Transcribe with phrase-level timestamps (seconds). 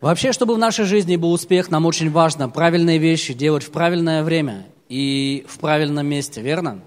[0.00, 4.24] Вообще, чтобы в нашей жизни был успех, нам очень важно правильные вещи делать в правильное
[4.24, 6.82] время и в правильном месте, верно?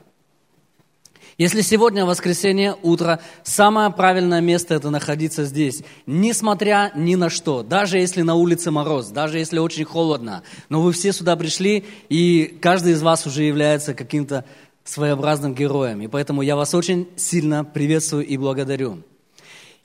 [1.38, 7.98] Если сегодня воскресенье, утро, самое правильное место это находиться здесь, несмотря ни на что, даже
[7.98, 12.94] если на улице мороз, даже если очень холодно, но вы все сюда пришли, и каждый
[12.94, 14.46] из вас уже является каким-то
[14.86, 19.04] своеобразным героем, и поэтому я вас очень сильно приветствую и благодарю.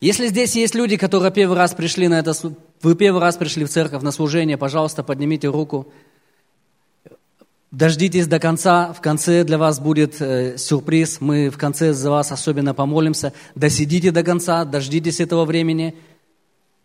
[0.01, 2.33] Если здесь есть люди, которые первый раз пришли на это,
[2.83, 5.93] вы первый раз пришли в церковь на служение, пожалуйста, поднимите руку.
[7.71, 12.33] Дождитесь до конца, в конце для вас будет э, сюрприз, мы в конце за вас
[12.33, 13.33] особенно помолимся.
[13.55, 15.95] Досидите до конца, дождитесь этого времени,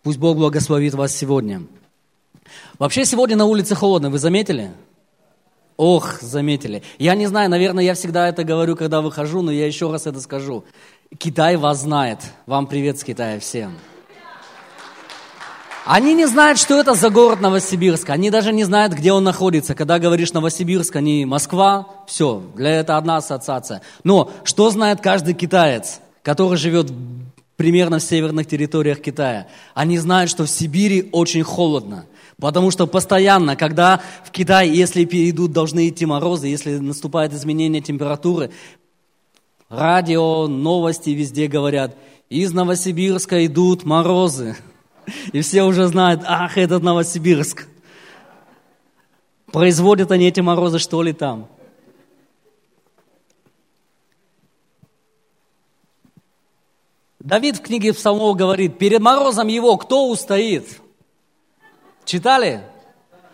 [0.04, 1.64] пусть Бог благословит вас сегодня.
[2.78, 4.72] Вообще сегодня на улице холодно, вы заметили?
[5.78, 6.84] Ох, заметили.
[7.00, 10.22] Я не знаю, наверное, я всегда это говорю, когда выхожу, но я еще раз это
[10.22, 10.66] скажу.
[11.18, 12.20] Китай вас знает.
[12.46, 13.74] Вам привет с Китая всем.
[15.86, 18.10] Они не знают, что это за город Новосибирск.
[18.10, 19.76] Они даже не знают, где он находится.
[19.76, 23.84] Когда говоришь Новосибирск, они Москва, все, для этого одна ассоциация.
[24.04, 26.92] Но что знает каждый китаец, который живет
[27.56, 29.46] примерно в северных территориях Китая?
[29.76, 32.08] Они знают, что в Сибири очень холодно.
[32.42, 38.50] Потому что постоянно, когда в Китае, если идут, должны идти морозы, если наступает изменение температуры,
[39.70, 41.96] радио, новости везде говорят,
[42.28, 44.56] из Новосибирска идут морозы.
[45.32, 47.68] И все уже знают, ах, этот Новосибирск.
[49.52, 51.48] Производят они эти морозы, что ли, там?
[57.20, 60.80] Давид в книге Псалмов говорит, перед морозом его кто устоит?
[62.06, 62.62] Читали?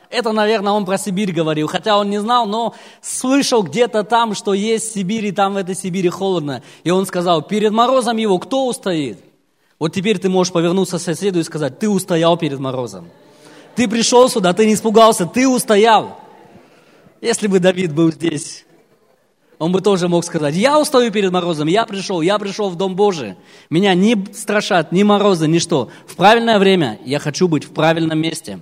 [0.09, 4.53] Это, наверное, он про Сибирь говорил, хотя он не знал, но слышал где-то там, что
[4.53, 6.63] есть Сибирь, и там в этой Сибири холодно.
[6.83, 9.19] И он сказал, перед морозом его кто устоит?
[9.81, 13.09] Вот теперь ты можешь повернуться к соседу и сказать, ты устоял перед морозом.
[13.75, 16.19] Ты пришел сюда, ты не испугался, ты устоял.
[17.19, 18.63] Если бы Давид был здесь,
[19.57, 22.95] он бы тоже мог сказать, я устою перед морозом, я пришел, я пришел в Дом
[22.95, 23.37] Божий.
[23.71, 25.89] Меня не страшат ни морозы, ни что.
[26.05, 28.59] В правильное время я хочу быть в правильном месте.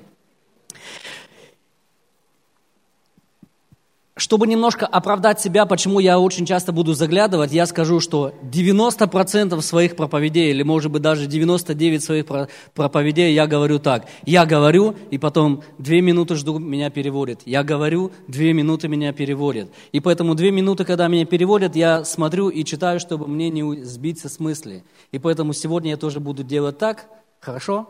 [4.20, 9.96] Чтобы немножко оправдать себя, почему я очень часто буду заглядывать, я скажу, что 90% своих
[9.96, 12.26] проповедей, или может быть даже 99% своих
[12.74, 14.08] проповедей я говорю так.
[14.26, 17.44] Я говорю, и потом две минуты жду, меня переводят.
[17.46, 19.70] Я говорю, две минуты меня переводят.
[19.94, 24.28] И поэтому две минуты, когда меня переводят, я смотрю и читаю, чтобы мне не сбиться
[24.28, 24.84] с мысли.
[25.14, 27.06] И поэтому сегодня я тоже буду делать так.
[27.40, 27.88] Хорошо?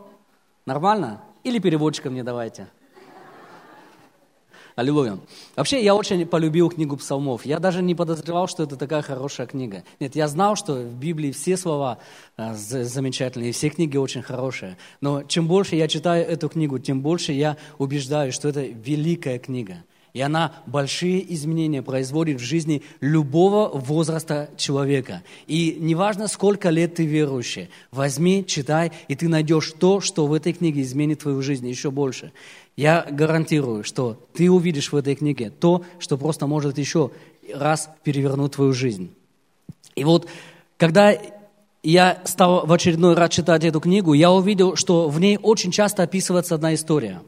[0.64, 1.22] Нормально?
[1.42, 2.68] Или переводчика мне давайте?
[4.76, 5.18] Аллилуйя.
[5.56, 7.44] Вообще, я очень полюбил книгу псалмов.
[7.44, 9.84] Я даже не подозревал, что это такая хорошая книга.
[9.98, 11.98] Нет, я знал, что в Библии все слова
[12.36, 14.76] э, замечательные, все книги очень хорошие.
[15.00, 19.84] Но чем больше я читаю эту книгу, тем больше я убеждаюсь, что это великая книга.
[20.12, 25.22] И она большие изменения производит в жизни любого возраста человека.
[25.46, 30.52] И неважно, сколько лет ты верующий, возьми, читай, и ты найдешь то, что в этой
[30.52, 32.32] книге изменит твою жизнь еще больше.
[32.76, 37.10] Я гарантирую, что ты увидишь в этой книге то, что просто может еще
[37.52, 39.12] раз перевернуть твою жизнь.
[39.94, 40.26] И вот,
[40.76, 41.14] когда
[41.82, 46.02] я стал в очередной раз читать эту книгу, я увидел, что в ней очень часто
[46.02, 47.22] описывается одна история.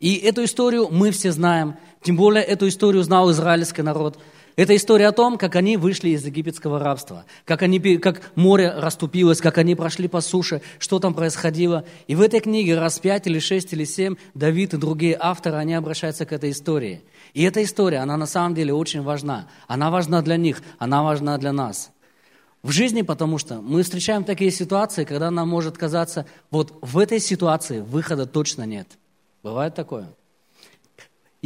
[0.00, 4.18] И эту историю мы все знаем, тем более эту историю знал израильский народ–
[4.58, 9.40] это история о том, как они вышли из египетского рабства, как, они, как море расступилось,
[9.40, 11.84] как они прошли по суше, что там происходило.
[12.08, 15.74] И в этой книге раз пять или шесть или семь Давид и другие авторы, они
[15.74, 17.02] обращаются к этой истории.
[17.34, 19.48] И эта история, она на самом деле очень важна.
[19.68, 21.92] Она важна для них, она важна для нас.
[22.64, 27.20] В жизни, потому что мы встречаем такие ситуации, когда нам может казаться, вот в этой
[27.20, 28.88] ситуации выхода точно нет.
[29.44, 30.08] Бывает такое?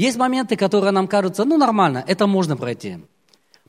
[0.03, 2.99] Есть моменты, которые нам кажутся, ну нормально, это можно пройти.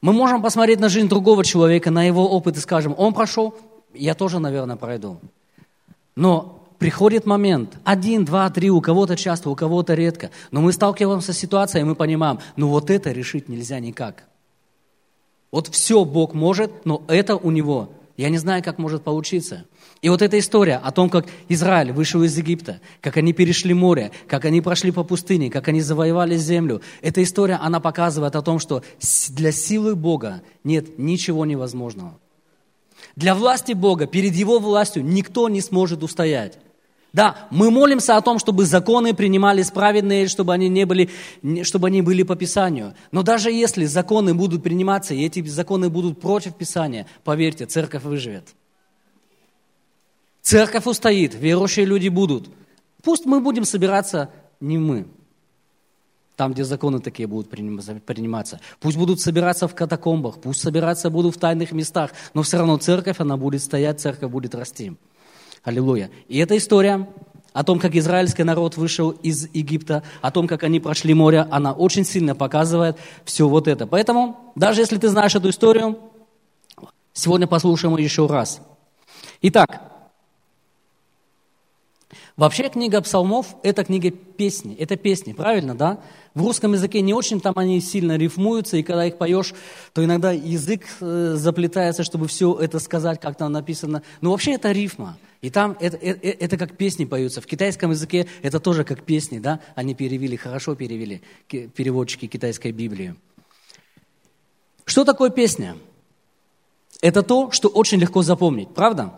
[0.01, 3.53] Мы можем посмотреть на жизнь другого человека, на его опыт и скажем, он прошел,
[3.93, 5.19] я тоже, наверное, пройду.
[6.15, 11.33] Но приходит момент, один, два, три, у кого-то часто, у кого-то редко, но мы сталкиваемся
[11.33, 14.23] с ситуацией, и мы понимаем, ну вот это решить нельзя никак.
[15.51, 17.89] Вот все Бог может, но это у него.
[18.17, 19.65] Я не знаю, как может получиться.
[20.03, 24.11] И вот эта история о том, как Израиль вышел из Египта, как они перешли море,
[24.27, 28.59] как они прошли по пустыне, как они завоевали землю, эта история, она показывает о том,
[28.59, 28.83] что
[29.29, 32.19] для силы Бога нет ничего невозможного.
[33.15, 36.59] Для власти Бога, перед Его властью никто не сможет устоять.
[37.13, 41.11] Да, мы молимся о том, чтобы законы принимались праведные, чтобы они, не были,
[41.61, 42.93] чтобы они были по Писанию.
[43.13, 48.53] Но даже если законы будут приниматься, и эти законы будут против Писания, поверьте, церковь выживет.
[50.43, 52.49] Церковь устоит, верующие люди будут.
[53.01, 54.29] Пусть мы будем собираться
[54.59, 55.07] не мы,
[56.35, 58.59] там, где законы такие будут приниматься.
[58.81, 63.19] Пусть будут собираться в катакомбах, пусть собираться будут в тайных местах, но все равно церковь,
[63.19, 64.93] она будет стоять, церковь будет расти.
[65.63, 66.11] Аллилуйя.
[66.27, 67.07] И эта история
[67.53, 71.71] о том, как израильский народ вышел из Египта, о том, как они прошли море, она
[71.71, 73.87] очень сильно показывает все вот это.
[73.87, 75.99] Поэтому, даже если ты знаешь эту историю,
[77.13, 78.59] сегодня послушаем ее еще раз.
[79.41, 79.92] Итак,
[82.35, 85.99] Вообще книга псалмов– это книга песни, это песни, правильно, да?
[86.33, 89.53] В русском языке не очень там они сильно рифмуются, и когда их поешь,
[89.93, 94.01] то иногда язык э, заплетается, чтобы все это сказать, как там написано.
[94.21, 97.39] Но вообще это рифма, и там это, это, это как песни поются.
[97.39, 99.59] В китайском языке это тоже как песни, да?
[99.75, 103.13] Они перевели, хорошо перевели, переводчики китайской Библии.
[104.85, 105.77] Что такое песня?
[106.99, 109.13] Это то, что очень легко запомнить, правда?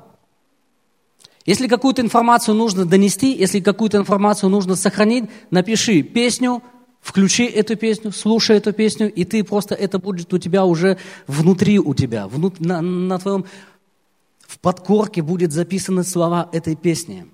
[1.46, 6.64] Если какую-то информацию нужно донести, если какую-то информацию нужно сохранить, напиши песню,
[7.02, 10.98] включи эту песню, слушай эту песню, и ты просто, это будет у тебя уже
[11.28, 13.46] внутри у тебя, внут, на, на твоем,
[14.40, 17.28] в подкорке будет записаны слова этой песни.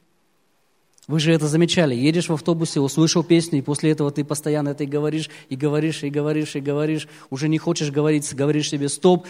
[1.08, 1.96] Вы же это замечали.
[1.96, 6.04] Едешь в автобусе, услышал песню, и после этого ты постоянно это и говоришь, и говоришь,
[6.04, 7.08] и говоришь, и говоришь.
[7.30, 9.26] Уже не хочешь говорить, говоришь себе стоп.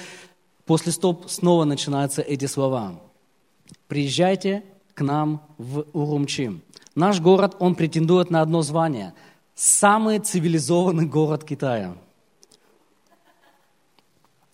[0.66, 3.02] После стоп снова начинаются эти слова.
[3.88, 4.64] Приезжайте
[5.02, 6.62] к нам в Урумчи.
[6.94, 9.16] Наш город, он претендует на одно звание.
[9.56, 11.96] Самый цивилизованный город Китая.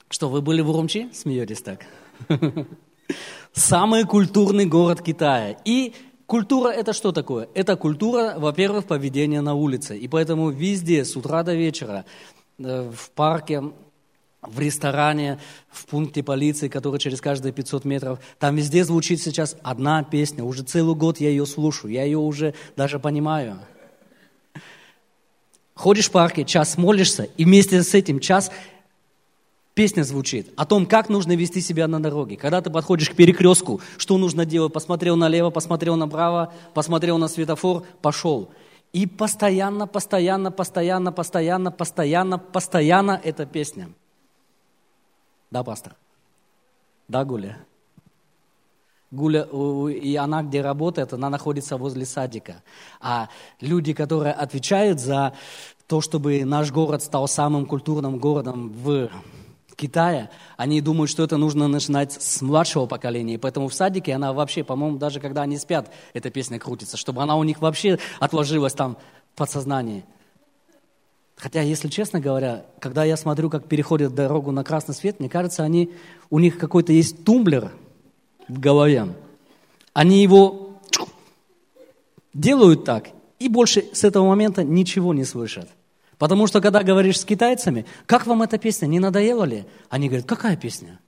[0.09, 1.09] Что, вы были в Урумчи?
[1.11, 1.85] Смеетесь так.
[3.51, 5.57] Самый культурный город Китая.
[5.65, 5.93] И
[6.25, 7.49] культура это что такое?
[7.53, 9.97] Это культура, во-первых, поведения на улице.
[9.97, 12.05] И поэтому везде, с утра до вечера,
[12.57, 13.63] э, в парке,
[14.49, 15.39] в ресторане,
[15.69, 18.19] в пункте полиции, который через каждые 500 метров.
[18.39, 20.43] Там везде звучит сейчас одна песня.
[20.43, 23.59] Уже целый год я ее слушаю, я ее уже даже понимаю.
[25.73, 28.51] Ходишь в парке, час молишься, и вместе с этим час
[29.75, 32.35] песня звучит о том, как нужно вести себя на дороге.
[32.35, 34.73] Когда ты подходишь к перекрестку, что нужно делать?
[34.73, 38.49] Посмотрел налево, посмотрел направо, посмотрел на светофор, пошел.
[38.91, 43.89] И постоянно, постоянно, постоянно, постоянно, постоянно, постоянно эта песня–
[45.51, 45.95] да, пастор?
[47.07, 47.57] Да, Гуля?
[49.11, 49.47] Гуля,
[49.89, 52.61] и она где работает, она находится возле садика.
[52.99, 53.29] А
[53.61, 55.33] люди, которые отвечают за
[55.87, 59.09] то, чтобы наш город стал самым культурным городом в
[59.77, 63.35] Китае, они думают, что это нужно начинать с младшего поколения.
[63.35, 67.21] И поэтому в садике она вообще, по-моему, даже когда они спят, эта песня крутится, чтобы
[67.21, 68.97] она у них вообще отложилась там
[69.33, 70.03] в подсознании.
[71.37, 75.63] Хотя, если честно говоря, когда я смотрю, как переходят дорогу на красный свет, мне кажется,
[75.63, 75.93] они,
[76.31, 77.71] у них какой-то есть тумблер
[78.47, 79.13] в голове.
[79.93, 80.79] Они его
[82.33, 85.69] делают так, и больше с этого момента ничего не слышат.
[86.17, 89.65] Потому что, когда говоришь с китайцами, как вам эта песня, не надоела ли?
[89.89, 90.99] Они говорят, какая песня?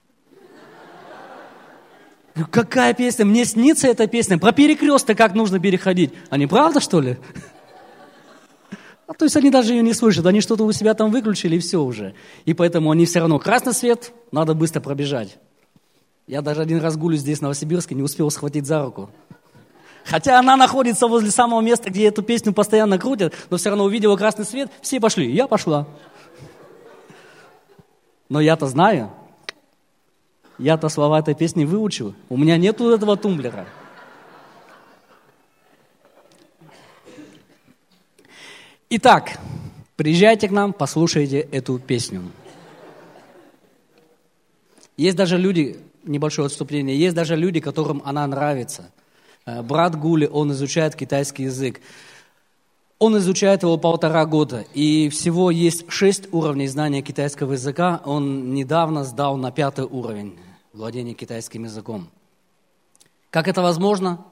[2.52, 3.26] Какая песня?
[3.26, 4.38] Мне снится эта песня.
[4.38, 6.14] Про перекресток, как нужно переходить.
[6.30, 7.18] Они правда, что ли?
[9.09, 11.59] А то есть они даже ее не слышат, они что-то у себя там выключили, и
[11.59, 12.13] все уже.
[12.45, 15.39] И поэтому они все равно, красный свет, надо быстро пробежать.
[16.27, 19.09] Я даже один раз гулю здесь, в Новосибирске, не успел схватить за руку.
[20.06, 24.16] Хотя она находится возле самого места, где эту песню постоянно крутят, но все равно увидела
[24.16, 25.87] красный свет, все пошли, я пошла.
[28.30, 29.09] Но я-то знаю,
[30.59, 33.66] я-то слова этой песни выучил, у меня нету этого тумблера.
[38.92, 39.38] Итак,
[39.98, 42.24] приезжайте к нам, послушайте эту песню.
[44.98, 48.90] Есть даже люди, небольшое отступление, есть даже люди, которым она нравится.
[49.46, 51.81] Э, брат Гули, он изучает китайский язык.
[52.98, 58.02] Он изучает его полтора года, и всего есть шесть уровней знания китайского языка.
[58.06, 60.40] Он недавно сдал на пятый уровень
[60.74, 62.10] владения китайским языком.
[63.30, 64.26] Как это возможно?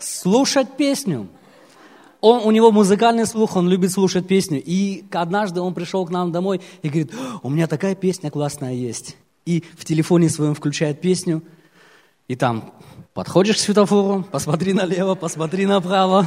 [0.00, 1.28] Слушать песню.
[2.20, 4.62] Он, у него музыкальный слух, он любит слушать песню.
[4.64, 9.16] И однажды он пришел к нам домой и говорит, у меня такая песня классная есть.
[9.46, 11.42] И в телефоне своем включает песню,
[12.28, 12.72] и там
[13.14, 16.26] подходишь к светофору, посмотри налево, посмотри направо.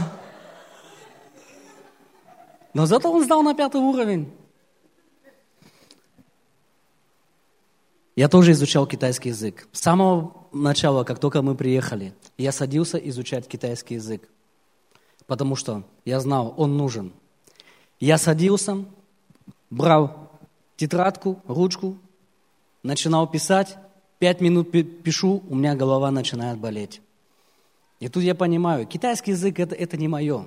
[2.74, 4.32] Но зато он сдал на пятый уровень.
[8.16, 9.68] Я тоже изучал китайский язык.
[9.72, 14.28] С самого начала, как только мы приехали, я садился изучать китайский язык.
[15.28, 17.14] Потому что я знал, он нужен.
[18.00, 18.86] Я садился,
[19.70, 20.32] брал
[20.76, 21.98] тетрадку, ручку,
[22.84, 23.78] начинал писать
[24.24, 27.02] пять минут пишу, у меня голова начинает болеть.
[28.00, 30.46] И тут я понимаю, китайский язык это, это не мое.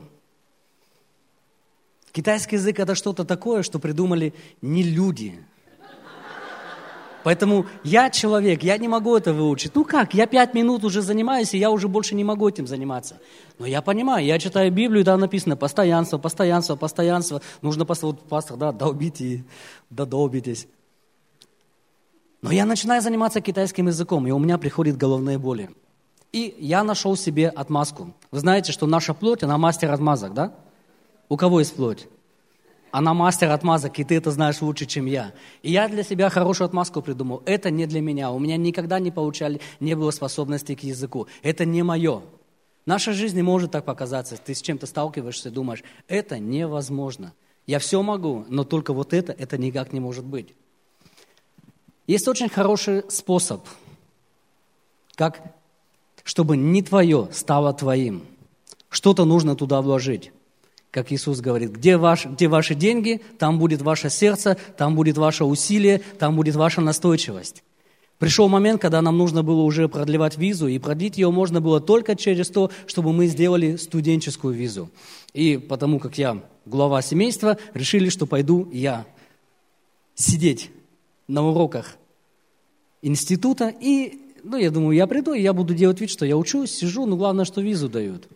[2.11, 4.33] Китайский язык это что-то такое, что придумали
[4.63, 5.45] не люди.
[7.26, 9.75] Поэтому я человек, я не могу это выучить.
[9.75, 13.18] Ну как, я пять минут уже занимаюсь, и я уже больше не могу этим заниматься.
[13.59, 17.42] Но я понимаю, я читаю Библию, там написано постоянство, постоянство, постоянство.
[17.62, 19.45] Нужно, вот пастор, да, долбите,
[19.90, 20.68] да долбитесь.
[22.42, 25.71] Но я начинаю заниматься китайским языком, и у меня приходят головные боли.
[26.30, 28.14] И я нашел себе отмазку.
[28.30, 30.54] Вы знаете, что наша плоть, она мастер отмазок, да?
[31.28, 32.06] У кого есть плоть?
[32.97, 35.35] Она мастер отмазок, и ты это знаешь лучше, чем я.
[35.62, 37.43] И я для себя хорошую отмазку придумал.
[37.45, 38.31] Это не для меня.
[38.31, 41.26] У меня никогда не получали, не было способности к языку.
[41.43, 42.23] Это не мое.
[42.87, 44.38] Наша жизнь не может так показаться.
[44.38, 47.35] Ты с чем-то сталкиваешься думаешь, это невозможно.
[47.67, 50.55] Я все могу, но только вот это, это никак не может быть.
[52.07, 53.62] Есть очень хороший способ,
[55.17, 55.43] как,
[56.25, 58.23] чтобы не твое стало твоим.
[58.88, 60.33] Что-то нужно туда вложить.
[60.97, 65.45] Как Иисус говорит, где, ваш, где ваши деньги, там будет ваше сердце, там будет ваше
[65.45, 67.62] усилие, там будет ваша настойчивость.
[68.19, 72.17] Пришел момент, когда нам нужно было уже продлевать визу, и продлить ее можно было только
[72.17, 74.88] через то, чтобы мы сделали студенческую визу.
[75.35, 79.05] И потому как я глава семейства, решили, что пойду я
[80.15, 80.71] сидеть
[81.29, 81.99] на уроках
[83.03, 86.71] института, и, ну, я думаю, я приду, и я буду делать вид, что я учусь,
[86.71, 88.31] сижу, но главное, что визу дают.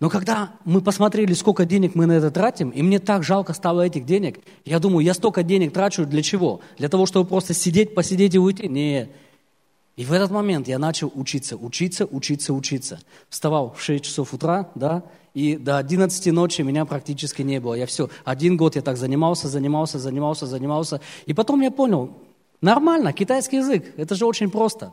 [0.00, 3.82] Но когда мы посмотрели, сколько денег мы на это тратим, и мне так жалко стало
[3.82, 6.60] этих денег, я думаю, я столько денег трачу для чего?
[6.78, 8.68] Для того, чтобы просто сидеть, посидеть и уйти?
[8.68, 9.10] Нет.
[9.96, 13.00] И в этот момент я начал учиться, учиться, учиться, учиться.
[13.28, 15.02] Вставал в 6 часов утра, да,
[15.34, 17.74] и до 11 ночи меня практически не было.
[17.74, 21.00] Я все, один год я так занимался, занимался, занимался, занимался.
[21.26, 22.16] И потом я понял,
[22.60, 24.92] нормально, китайский язык, это же очень просто.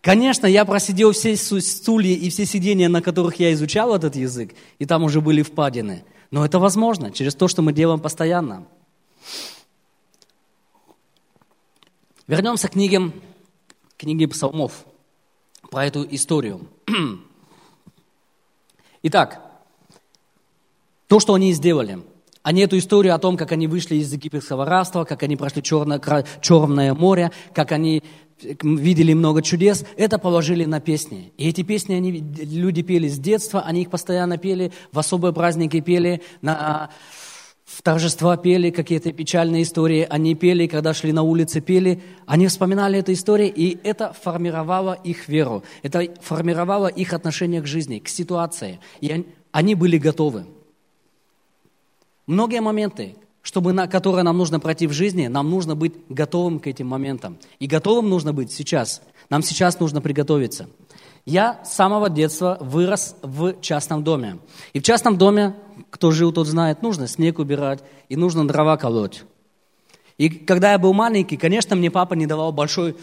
[0.00, 4.86] Конечно, я просидел все стулья и все сидения, на которых я изучал этот язык, и
[4.86, 6.04] там уже были впадины.
[6.30, 8.66] Но это возможно через то, что мы делаем постоянно.
[12.26, 13.10] Вернемся к книге,
[13.96, 14.84] книге псалмов,
[15.70, 16.68] про эту историю.
[19.02, 19.40] Итак,
[21.08, 21.98] то, что они сделали.
[22.42, 26.00] Они эту историю о том, как они вышли из египетского рабства, как они прошли черное,
[26.40, 28.02] черное море, как они
[28.62, 31.32] видели много чудес, это положили на песни.
[31.36, 35.80] И эти песни они, люди пели с детства, они их постоянно пели, в особые праздники
[35.80, 36.90] пели, на
[37.70, 42.98] в торжества пели какие-то печальные истории, они пели, когда шли на улице, пели, они вспоминали
[42.98, 48.80] эту историю, и это формировало их веру, это формировало их отношение к жизни, к ситуации,
[49.00, 50.46] и они были готовы.
[52.26, 56.66] Многие моменты, чтобы на, которые нам нужно пройти в жизни, нам нужно быть готовым к
[56.66, 57.38] этим моментам.
[57.58, 59.02] И готовым нужно быть сейчас.
[59.30, 60.68] Нам сейчас нужно приготовиться.
[61.26, 64.38] Я с самого детства вырос в частном доме.
[64.72, 65.54] И в частном доме,
[65.90, 69.24] кто жил, тот знает, нужно снег убирать и нужно дрова колоть.
[70.18, 72.96] И когда я был маленький, конечно, мне папа не давал большой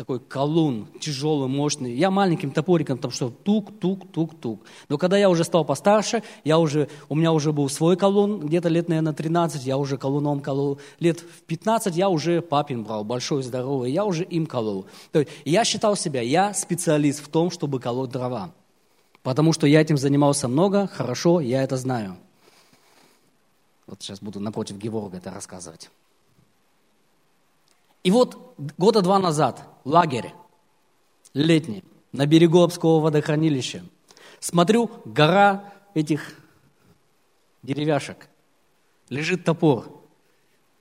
[0.00, 1.92] такой колун, тяжелый, мощный.
[1.92, 4.62] Я маленьким топориком там что, тук, тук, тук, тук.
[4.88, 8.70] Но когда я уже стал постарше, я уже, у меня уже был свой колун, где-то
[8.70, 10.80] лет, наверное, 13, я уже колуном колол.
[11.00, 14.86] Лет в 15 я уже папин брал, большой, здоровый, я уже им колол.
[15.12, 18.52] То есть я считал себя, я специалист в том, чтобы колоть дрова.
[19.22, 22.16] Потому что я этим занимался много, хорошо, я это знаю.
[23.86, 25.90] Вот сейчас буду напротив Геворга это рассказывать.
[28.02, 30.32] И вот года два назад лагерь
[31.34, 33.82] летний на берегу Обского водохранилища.
[34.40, 36.34] Смотрю, гора этих
[37.62, 38.28] деревяшек.
[39.08, 40.00] Лежит топор.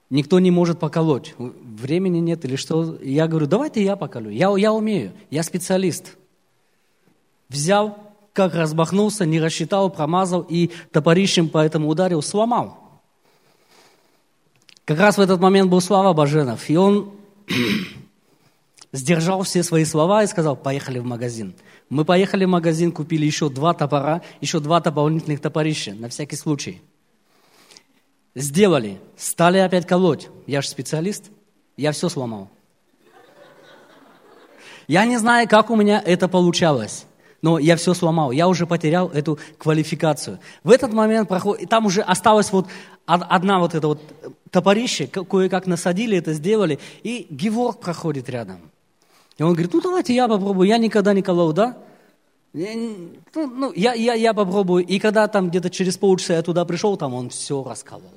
[0.10, 1.36] Никто не может поколоть.
[1.38, 2.98] Времени нет или что.
[3.02, 4.30] Я говорю, давайте я поколю.
[4.30, 6.18] Я, я умею, я специалист.
[7.48, 7.98] Взял,
[8.34, 12.79] как разбахнулся, не рассчитал, промазал и топорищем по этому ударил, сломал.
[14.90, 17.12] Как раз в этот момент был Слава Баженов, и он
[18.92, 21.54] сдержал все свои слова и сказал, поехали в магазин.
[21.92, 26.82] Мы поехали в магазин, купили еще два топора, еще два дополнительных топорища, на всякий случай.
[28.34, 30.30] Сделали, стали опять колоть.
[30.48, 31.26] Я же специалист,
[31.78, 32.50] я все сломал.
[34.88, 37.06] Я не знаю, как у меня это получалось
[37.42, 40.40] но я все сломал, я уже потерял эту квалификацию.
[40.64, 42.68] В этот момент проходит, там уже осталась вот
[43.06, 44.02] одна вот эта вот
[44.52, 48.60] топорище, кое-как насадили это, сделали, и Геворг проходит рядом.
[49.38, 51.78] И он говорит, ну давайте я попробую, я никогда не колол, да?
[52.52, 54.86] Ну, ну, я, я, я попробую.
[54.86, 58.12] И когда там где-то через полчаса я туда пришел, там он все расколол.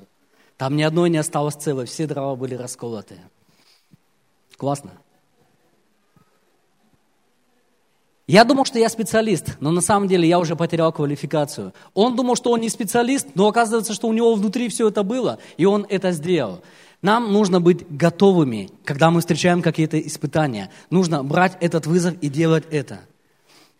[0.57, 3.15] Там ни одной не осталось целой, все дрова были расколоты.
[4.57, 4.91] Классно.
[8.25, 11.73] Я думал, что я специалист, но на самом деле я уже потерял квалификацию.
[11.93, 15.39] Он думал, что он не специалист, но оказывается, что у него внутри все это было,
[15.57, 16.61] и он это сделал.
[17.01, 20.69] Нам нужно быть готовыми, когда мы встречаем какие-то испытания.
[20.89, 23.01] Нужно брать этот вызов и делать это.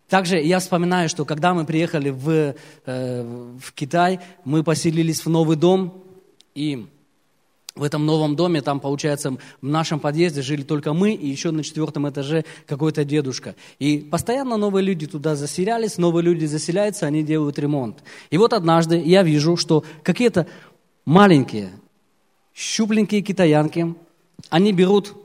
[0.09, 2.53] Также я вспоминаю, что когда мы приехали в,
[2.85, 6.03] э, в Китай, мы поселились в новый дом,
[6.53, 6.85] и
[7.75, 11.63] в этом новом доме, там, получается, в нашем подъезде жили только мы, и еще на
[11.63, 13.55] четвертом этаже какой-то дедушка.
[13.79, 18.03] И постоянно новые люди туда заселялись, новые люди заселяются, они делают ремонт.
[18.29, 20.45] И вот однажды я вижу, что какие-то
[21.05, 21.71] маленькие,
[22.53, 23.95] щупленькие китаянки,
[24.49, 25.15] они берут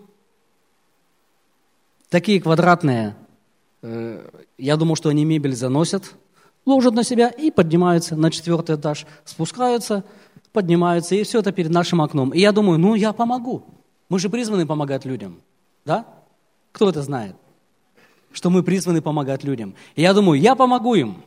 [2.09, 3.15] такие квадратные,
[3.83, 4.27] э,
[4.57, 6.15] я думал, что они мебель заносят,
[6.65, 10.03] ложат на себя и поднимаются на четвертый этаж, спускаются–
[10.53, 12.31] поднимаются, и все это перед нашим окном.
[12.31, 13.65] И я думаю, ну, я помогу.
[14.09, 15.41] Мы же призваны помогать людям.
[15.85, 16.07] Да?
[16.73, 17.37] Кто это знает?
[18.33, 19.75] Что мы призваны помогать людям.
[19.97, 21.23] И я думаю, я помогу им.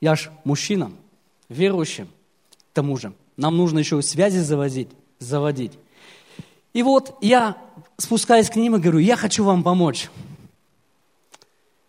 [0.00, 0.90] Я ж мужчина,
[1.48, 2.08] верующим.
[2.72, 4.88] К тому же, нам нужно еще связи заводить.
[5.18, 5.72] заводить.
[6.72, 7.56] И вот я
[7.98, 10.10] спускаюсь к ним и говорю, я хочу вам помочь.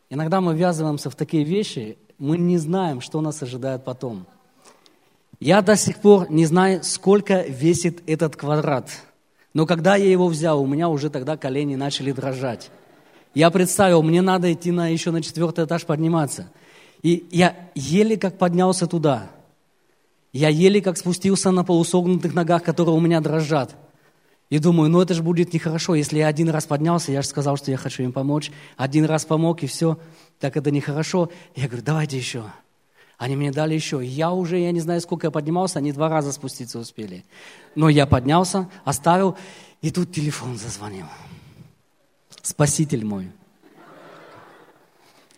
[0.10, 4.25] Иногда мы ввязываемся в такие вещи, мы не знаем, что нас ожидает потом.
[5.40, 8.90] Я до сих пор не знаю, сколько весит этот квадрат.
[9.54, 12.72] Но когда я его взял, у меня уже тогда колени начали дрожать.
[13.34, 16.50] Я представил, мне надо идти на, еще на четвертый этаж подниматься.
[17.02, 19.30] И я еле как поднялся туда.
[20.32, 23.75] Я еле как спустился на полусогнутых ногах, которые у меня дрожат.
[24.50, 27.58] И думаю, ну это же будет нехорошо, если я один раз поднялся, я же сказал,
[27.58, 29.98] что я хочу им помочь, один раз помог, и все,
[30.40, 31.30] так это нехорошо.
[31.56, 32.44] Я говорю, давайте еще.
[33.24, 34.06] Они мне дали еще.
[34.06, 37.24] Я уже, я не знаю, сколько я поднимался, они два раза спуститься успели.
[37.74, 39.38] Но я поднялся, оставил,
[39.82, 41.06] и тут телефон зазвонил.
[42.42, 43.32] Спаситель мой.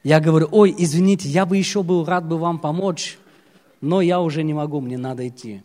[0.03, 3.19] Я говорю, ой, извините, я бы еще был рад бы вам помочь,
[3.81, 5.61] но я уже не могу, мне надо идти.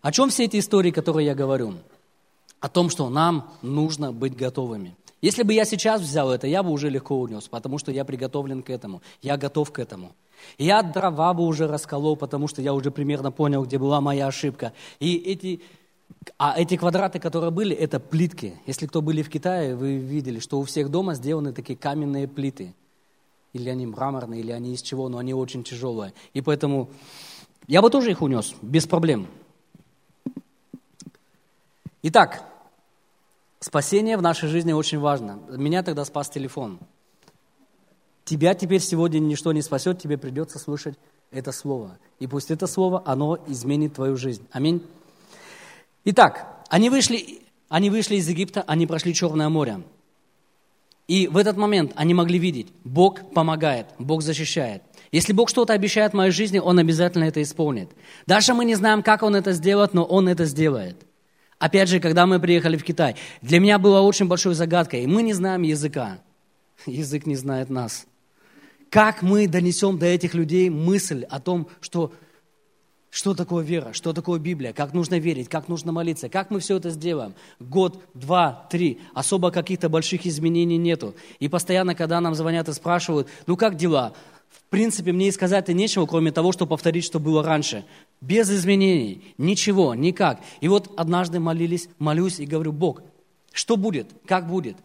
[0.00, 1.74] О чем все эти истории, которые я говорю?
[2.60, 4.96] О том, что нам нужно быть готовыми.
[5.24, 8.62] Если бы я сейчас взял это, я бы уже легко унес, потому что я приготовлен
[8.62, 10.12] к этому, я готов к этому.
[10.58, 14.74] я дрова бы уже расколол, потому что я уже примерно понял, где была моя ошибка.
[15.00, 15.62] И эти,
[16.36, 18.60] а эти квадраты, которые были, это плитки.
[18.66, 22.74] Если кто были в Китае, вы видели, что у всех дома сделаны такие каменные плиты.
[23.54, 26.12] Или они мраморные, или они из чего, но они очень тяжелые.
[26.34, 26.90] И поэтому
[27.66, 29.26] я бы тоже их унес, без проблем.
[32.02, 32.44] Итак,
[33.64, 35.38] Спасение в нашей жизни очень важно.
[35.48, 36.78] Меня тогда спас телефон.
[38.26, 40.98] Тебя теперь сегодня ничто не спасет, тебе придется слышать
[41.30, 41.96] это слово.
[42.18, 44.46] И пусть это слово, оно изменит твою жизнь.
[44.52, 44.82] Аминь.
[46.04, 49.80] Итак, они вышли, они вышли из Египта, они прошли Черное море.
[51.08, 54.82] И в этот момент они могли видеть, Бог помогает, Бог защищает.
[55.10, 57.88] Если Бог что-то обещает в моей жизни, Он обязательно это исполнит.
[58.26, 60.98] Даже мы не знаем, как Он это сделает, но Он это сделает.
[61.64, 65.06] Опять же, когда мы приехали в Китай, для меня было очень большой загадкой.
[65.06, 66.18] Мы не знаем языка.
[66.86, 68.04] Язык не знает нас.
[68.90, 72.12] Как мы донесем до этих людей мысль о том, что,
[73.08, 76.76] что такое вера, что такое Библия, как нужно верить, как нужно молиться, как мы все
[76.76, 77.34] это сделаем.
[77.58, 81.14] Год, два, три, особо каких-то больших изменений нету.
[81.38, 84.12] И постоянно, когда нам звонят и спрашивают, ну как дела?
[84.50, 87.86] В принципе, мне и сказать-то нечего, кроме того, что повторить, что было раньше.
[88.24, 90.40] Без изменений, ничего, никак.
[90.62, 93.02] И вот однажды молились, молюсь и говорю, Бог,
[93.52, 94.78] что будет, как будет?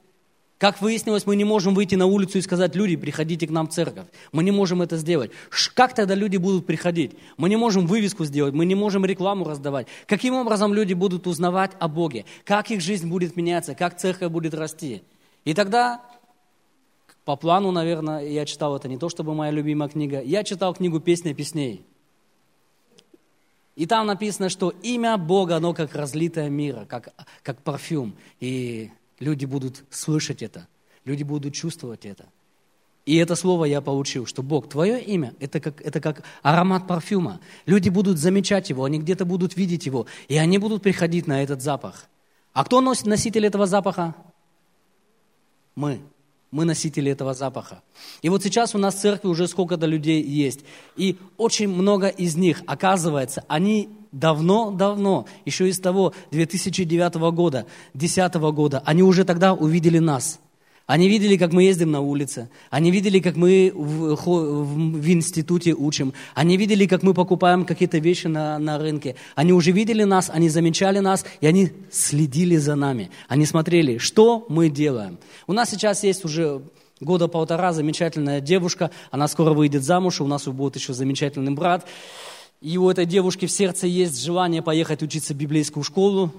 [0.58, 3.72] Как выяснилось, мы не можем выйти на улицу и сказать, люди, приходите к нам в
[3.72, 4.08] церковь.
[4.34, 5.32] Мы не можем это сделать.
[5.74, 7.14] Как тогда люди будут приходить?
[7.38, 9.88] Мы не можем вывеску сделать, мы не можем рекламу раздавать.
[10.06, 12.26] Каким образом люди будут узнавать о Боге?
[12.44, 13.74] Как их жизнь будет меняться?
[13.74, 15.02] Как церковь будет расти?
[15.46, 16.02] И тогда
[17.24, 20.22] по плану, наверное, я читал это не то, чтобы моя любимая книга.
[20.22, 21.86] Я читал книгу «Песня песней».
[23.76, 28.16] И там написано, что имя Бога, оно как разлитое мира, как, как парфюм.
[28.40, 30.68] И люди будут слышать это,
[31.06, 32.26] люди будут чувствовать это.
[33.06, 37.40] И это слово я получил, что Бог, твое имя, это как, это как аромат парфюма.
[37.66, 41.62] Люди будут замечать его, они где-то будут видеть его, и они будут приходить на этот
[41.62, 42.08] запах.
[42.54, 44.14] А кто носит носитель этого запаха?
[45.76, 46.02] Мы.
[46.52, 47.84] Мы носители этого запаха.
[48.22, 50.62] И вот сейчас у нас в церкви уже сколько-то людей есть.
[50.96, 58.82] И очень много из них, оказывается, они давно-давно, еще из того 2009 года, 2010 года,
[58.86, 60.40] они уже тогда увидели нас.
[60.90, 62.50] Они видели, как мы ездим на улице.
[62.72, 66.14] Они видели, как мы в, в, институте учим.
[66.34, 69.16] Они видели, как мы покупаем какие-то вещи на, на рынке.
[69.36, 73.12] Они уже видели нас, они замечали нас, и они следили за нами.
[73.28, 75.20] Они смотрели, что мы делаем.
[75.46, 76.64] У нас сейчас есть уже
[77.00, 78.90] года полтора замечательная девушка.
[79.12, 81.86] Она скоро выйдет замуж, у нас будет еще замечательный брат.
[82.62, 86.34] И у этой девушки в сердце есть желание поехать учиться в библейскую школу.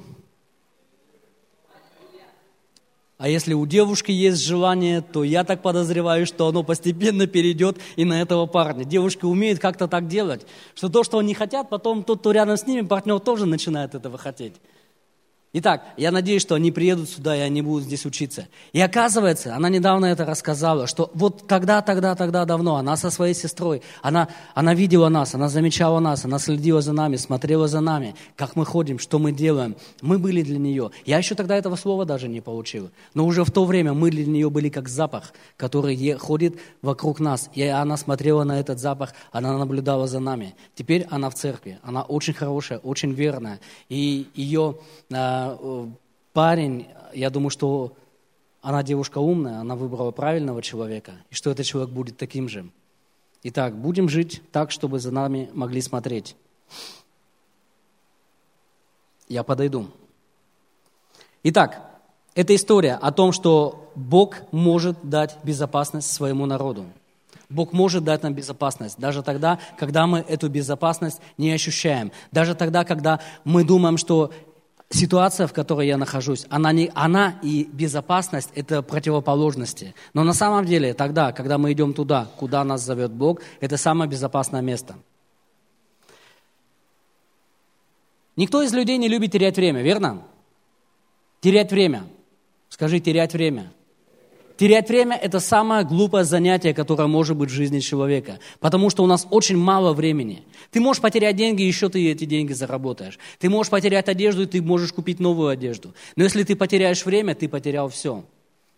[3.20, 8.06] А если у девушки есть желание, то я так подозреваю, что оно постепенно перейдет и
[8.06, 8.86] на этого парня.
[8.86, 12.66] Девушки умеют как-то так делать, что то, что они хотят, потом тот, кто рядом с
[12.66, 14.54] ними, партнер тоже начинает этого хотеть.
[15.52, 18.46] Итак, я надеюсь, что они приедут сюда, и они будут здесь учиться.
[18.72, 23.34] И оказывается, она недавно это рассказала, что вот тогда, тогда, тогда давно она со своей
[23.34, 28.14] сестрой, она, она видела нас, она замечала нас, она следила за нами, смотрела за нами,
[28.36, 29.74] как мы ходим, что мы делаем.
[30.02, 30.92] Мы были для нее.
[31.04, 32.92] Я еще тогда этого слова даже не получил.
[33.14, 37.50] Но уже в то время мы для нее были как запах, который ходит вокруг нас.
[37.54, 40.54] И она смотрела на этот запах, она наблюдала за нами.
[40.76, 41.80] Теперь она в церкви.
[41.82, 43.58] Она очень хорошая, очень верная.
[43.88, 44.76] И ее
[45.12, 45.39] а,
[46.32, 47.94] парень, я думаю, что
[48.62, 52.68] она девушка умная, она выбрала правильного человека, и что этот человек будет таким же.
[53.42, 56.36] Итак, будем жить так, чтобы за нами могли смотреть.
[59.28, 59.86] Я подойду.
[61.42, 61.80] Итак,
[62.34, 66.84] это история о том, что Бог может дать безопасность своему народу.
[67.48, 72.12] Бог может дать нам безопасность, даже тогда, когда мы эту безопасность не ощущаем.
[72.30, 74.30] Даже тогда, когда мы думаем, что
[74.90, 79.94] ситуация, в которой я нахожусь, она, не, она и безопасность– это противоположности.
[80.14, 84.10] Но на самом деле тогда, когда мы идем туда, куда нас зовет Бог, это самое
[84.10, 84.96] безопасное место.
[88.36, 90.22] Никто из людей не любит терять время, верно?
[91.40, 92.04] Терять время.
[92.68, 93.72] Скажи, терять время.
[94.60, 99.06] Терять время– это самое глупое занятие, которое может быть в жизни человека, потому что у
[99.06, 100.42] нас очень мало времени.
[100.70, 103.18] Ты можешь потерять деньги, еще ты эти деньги заработаешь.
[103.38, 105.94] Ты можешь потерять одежду, и ты можешь купить новую одежду.
[106.14, 108.22] Но если ты потеряешь время, ты потерял все.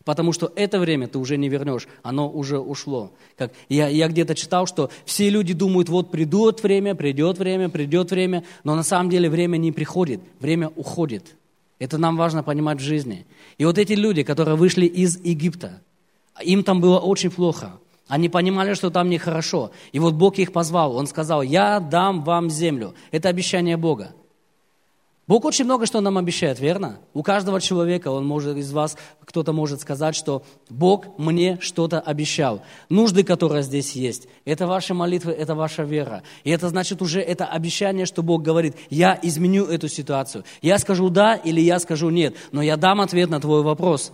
[0.04, 3.10] Потому что это время ты уже не вернешь, оно уже ушло.
[3.36, 8.12] Как я, я где-то читал, что все люди думают, вот придет время, придет время, придет
[8.12, 11.34] время, но на самом деле время не приходит, время уходит.
[11.82, 13.26] Это нам важно понимать в жизни.
[13.58, 15.82] И вот эти люди, которые вышли из Египта,
[16.40, 17.72] им там было очень плохо.
[18.06, 19.72] Они понимали, что там нехорошо.
[19.90, 20.94] И вот Бог их позвал.
[20.94, 22.94] Он сказал, я дам вам землю.
[23.10, 24.14] Это обещание Бога.
[25.32, 26.98] Бог очень много что нам обещает, верно?
[27.14, 32.60] У каждого человека, он может из вас, кто-то может сказать, что Бог мне что-то обещал.
[32.90, 36.22] Нужды, которые здесь есть, это ваши молитвы, это ваша вера.
[36.44, 40.44] И это значит уже это обещание, что Бог говорит, я изменю эту ситуацию.
[40.60, 44.12] Я скажу да или я скажу нет, но я дам ответ на твой вопрос.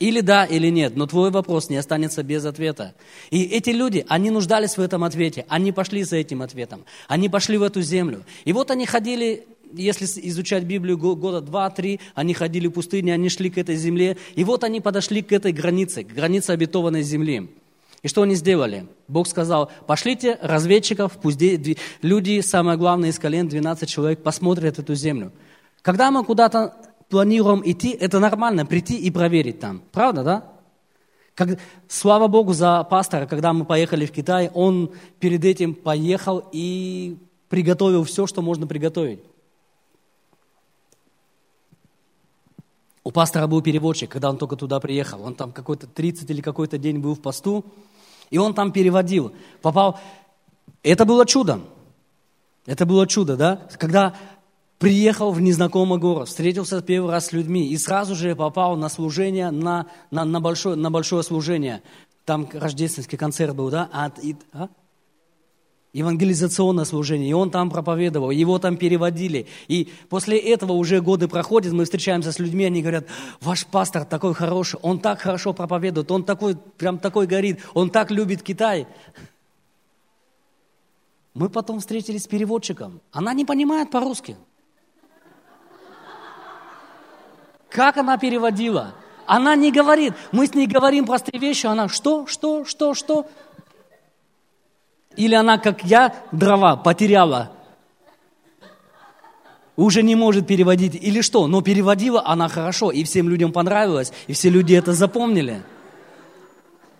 [0.00, 2.94] Или да, или нет, но твой вопрос не останется без ответа.
[3.30, 7.58] И эти люди, они нуждались в этом ответе, они пошли за этим ответом, они пошли
[7.58, 8.24] в эту землю.
[8.44, 13.50] И вот они ходили если изучать Библию года два-три, они ходили в пустыне, они шли
[13.50, 17.50] к этой земле, и вот они подошли к этой границе, к границе обетованной земли.
[18.02, 18.86] И что они сделали?
[19.08, 21.40] Бог сказал, пошлите разведчиков, пусть
[22.02, 25.32] люди, самое главное из колен, 12 человек, посмотрят эту землю.
[25.82, 26.74] Когда мы куда-то
[27.08, 29.82] планируем идти, это нормально, прийти и проверить там.
[29.92, 30.52] Правда, да?
[31.34, 37.16] Как, слава Богу за пастора, когда мы поехали в Китай, он перед этим поехал и
[37.48, 39.20] приготовил все, что можно приготовить.
[43.04, 45.22] У пастора был переводчик, когда он только туда приехал.
[45.22, 47.64] Он там какой-то 30 или какой-то день был в посту,
[48.30, 49.32] и он там переводил.
[49.62, 49.98] Попал...
[50.82, 51.60] Это было чудо.
[52.66, 53.66] Это было чудо, да?
[53.78, 54.14] Когда
[54.78, 59.50] приехал в незнакомый город, встретился первый раз с людьми и сразу же попал на служение,
[59.50, 61.82] на, на, на, большое, на большое служение.
[62.24, 63.88] Там рождественский концерт был, да?
[63.92, 64.68] А, и, а?
[65.92, 69.46] Евангелизационное служение, и он там проповедовал, его там переводили.
[69.68, 73.06] И после этого уже годы проходят, мы встречаемся с людьми, они говорят,
[73.40, 78.10] ваш пастор такой хороший, он так хорошо проповедует, он такой, прям такой горит, он так
[78.10, 78.86] любит Китай.
[81.34, 83.00] Мы потом встретились с переводчиком.
[83.12, 84.36] Она не понимает по-русски.
[87.70, 88.94] Как она переводила?
[89.26, 90.14] Она не говорит.
[90.32, 93.26] Мы с ней говорим простые вещи, она что, что, что, что?
[95.18, 97.50] Или она, как я, дрова потеряла,
[99.74, 101.48] уже не может переводить, или что?
[101.48, 105.62] Но переводила она хорошо, и всем людям понравилось, и все люди это запомнили.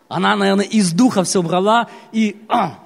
[0.08, 2.36] Она, наверное, из духа все брала и...
[2.48, 2.80] А!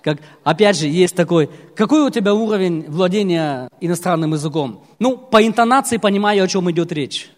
[0.00, 4.86] как, опять же, есть такой, какой у тебя уровень владения иностранным языком?
[5.00, 7.28] Ну, по интонации понимаю, о чем идет речь.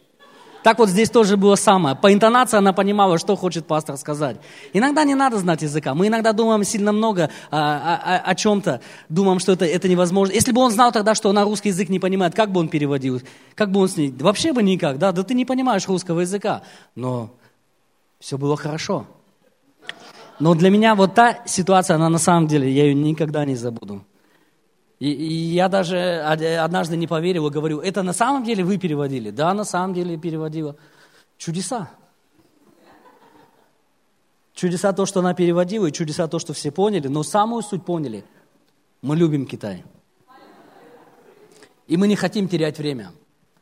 [0.63, 1.95] Так вот здесь тоже было самое.
[1.95, 4.37] По интонации она понимала, что хочет пастор сказать.
[4.73, 5.95] Иногда не надо знать языка.
[5.95, 10.33] Мы иногда думаем сильно много о, о, о чем-то, думаем, что это, это невозможно.
[10.33, 13.23] Если бы он знал тогда, что она русский язык не понимает, как бы он переводил?
[13.55, 14.13] Как бы он с ней?
[14.19, 15.13] Вообще бы никак, да?
[15.13, 16.63] Да ты не понимаешь русского языка.
[16.95, 17.31] Но
[18.19, 19.07] все было хорошо.
[20.41, 24.05] Но для меня вот та ситуация, она на самом деле, я ее никогда не забуду.
[24.99, 26.21] И, и я даже
[26.61, 29.31] однажды не поверил и говорю, это на самом деле вы переводили?
[29.31, 30.77] Да, на самом деле переводила.
[31.37, 31.91] Чудеса.
[34.55, 38.25] Чудеса то, что она переводила, и чудеса то, что все поняли, но самую суть поняли.
[39.03, 39.85] Мы любим Китай.
[41.87, 43.13] И мы не хотим терять время.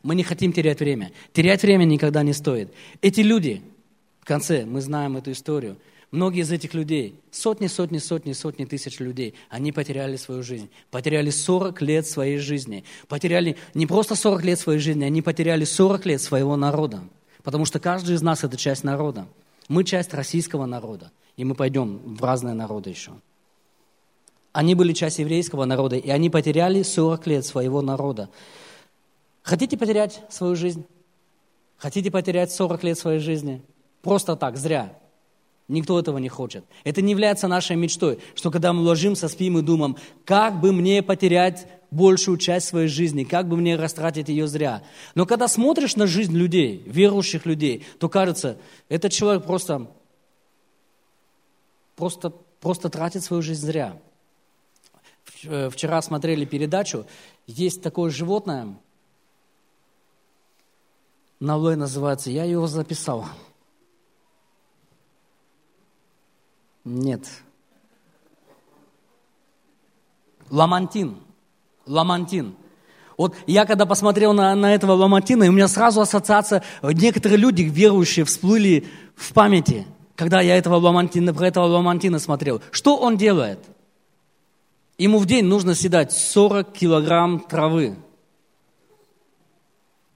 [0.03, 1.13] Мы не хотим терять время.
[1.35, 2.73] Терять время никогда не стоит.
[3.03, 3.63] Эти люди,
[4.21, 5.77] в конце, мы знаем эту историю,
[6.17, 10.71] Многие из этих людей, сотни, сотни, сотни, сотни тысяч людей, они потеряли свою жизнь.
[10.91, 12.85] Потеряли 40 лет своей жизни.
[13.07, 17.03] Потеряли не просто 40 лет своей жизни, они потеряли 40 лет своего народа.
[17.43, 19.27] Потому что каждый из нас– это часть народа.
[19.69, 23.13] Мы часть российского народа, и мы пойдем в разные народы еще.
[24.53, 28.31] Они были часть еврейского народа, и они потеряли 40 лет своего народа.
[29.43, 30.87] Хотите потерять свою жизнь?
[31.77, 33.61] Хотите потерять 40 лет своей жизни?
[34.01, 34.97] Просто так, зря.
[35.69, 36.65] Никто этого не хочет.
[36.85, 41.03] Это не является нашей мечтой, что когда мы ложимся, спим и думаем, как бы мне
[41.03, 44.85] потерять большую часть своей жизни, как бы мне растратить ее зря.
[45.17, 49.91] Но когда смотришь на жизнь людей, верующих людей, то кажется, этот человек просто,
[51.97, 53.99] просто, просто тратит свою жизнь зря.
[55.43, 57.07] Э, вчера смотрели передачу,
[57.47, 58.77] есть такое животное,
[61.39, 63.27] Налой называется, я его записал–
[66.87, 67.27] Нет.
[70.51, 71.17] Ламантин.
[71.85, 72.55] Ламантин.
[73.17, 77.63] Вот я когда посмотрел на, на этого Ламантина, и у меня сразу ассоциация, некоторые люди,
[77.63, 82.63] верующие, всплыли в памяти, когда я этого Ламантина, про этого Ламантина смотрел.
[82.71, 83.59] Что он делает?
[84.97, 87.97] Ему в день нужно съедать 40 килограмм травы.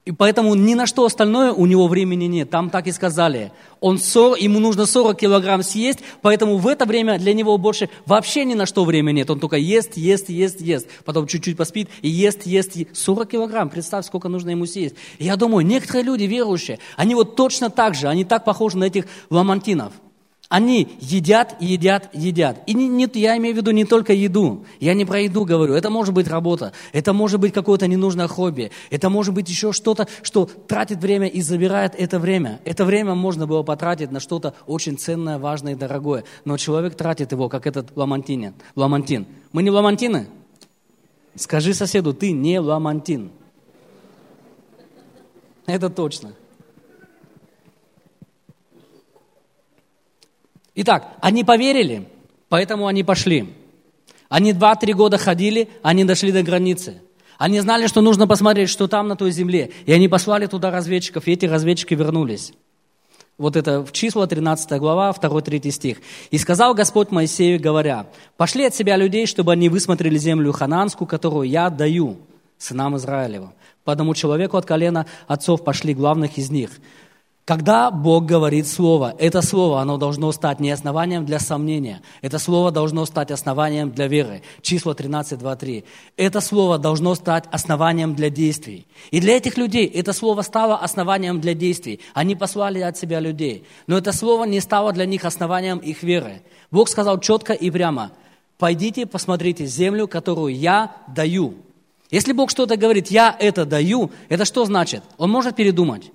[0.03, 2.49] И поэтому ни на что остальное у него времени нет.
[2.49, 3.51] Там так и сказали.
[3.81, 8.43] Он 40, ему нужно 40 килограмм съесть, поэтому в это время для него больше вообще
[8.43, 9.29] ни на что времени нет.
[9.29, 10.87] Он только ест, ест, ест, ест.
[11.05, 12.95] Потом чуть-чуть поспит и ест, ест, ест.
[12.95, 14.95] 40 килограмм, представь, сколько нужно ему съесть.
[15.19, 19.05] Я думаю, некоторые люди верующие, они вот точно так же, они так похожи на этих
[19.29, 19.93] ламантинов–
[20.51, 22.61] они едят, едят, едят.
[22.67, 24.65] И не, не, я имею в виду не только еду.
[24.81, 25.75] Я не про еду говорю.
[25.75, 26.73] Это может быть работа.
[26.91, 28.69] Это может быть какое-то ненужное хобби.
[28.89, 32.59] Это может быть еще что-то, что тратит время и забирает это время.
[32.65, 36.25] Это время можно было потратить на что-то очень ценное, важное и дорогое.
[36.43, 38.53] Но человек тратит его, как этот ламантин.
[38.75, 39.27] ламантин.
[39.53, 40.27] Мы не ламантины?
[41.35, 43.31] Скажи соседу, ты не ламантин.
[45.65, 46.33] Это точно.
[50.75, 52.07] Итак, они поверили,
[52.49, 53.53] поэтому они пошли.
[54.29, 57.01] Они два-три года ходили, они дошли до границы.
[57.37, 59.71] Они знали, что нужно посмотреть, что там на той земле.
[59.85, 62.53] И они послали туда разведчиков, и эти разведчики вернулись.
[63.37, 65.97] Вот это в числа 13 глава, 2-3 стих.
[66.29, 68.05] «И сказал Господь Моисею, говоря,
[68.37, 72.17] пошли от себя людей, чтобы они высмотрели землю хананскую, которую я даю
[72.59, 73.53] сынам Израилевым.
[73.83, 76.69] По одному человеку от колена отцов пошли главных из них.
[77.43, 82.03] Когда Бог говорит Слово, это Слово, оно должно стать не основанием для сомнения.
[82.21, 84.43] Это Слово должно стать основанием для веры.
[84.61, 85.83] Число 13, 2, 3.
[86.17, 88.85] Это Слово должно стать основанием для действий.
[89.09, 91.99] И для этих людей это Слово стало основанием для действий.
[92.13, 93.65] Они послали от себя людей.
[93.87, 96.43] Но это Слово не стало для них основанием их веры.
[96.69, 98.11] Бог сказал четко и прямо,
[98.59, 101.55] пойдите, посмотрите землю, которую я даю.
[102.11, 105.01] Если Бог что-то говорит, я это даю, это что значит?
[105.17, 106.11] Он может передумать?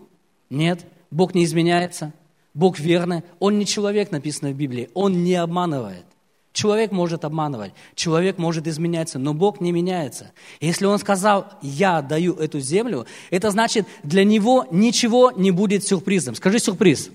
[0.50, 0.86] Нет.
[1.16, 2.12] Бог не изменяется,
[2.52, 6.04] Бог верный, Он не человек, написано в Библии, Он не обманывает.
[6.52, 10.32] Человек может обманывать, человек может изменяться, но Бог не меняется.
[10.60, 16.34] Если Он сказал, я даю эту землю, это значит, для Него ничего не будет сюрпризом.
[16.34, 17.08] Скажи сюрприз.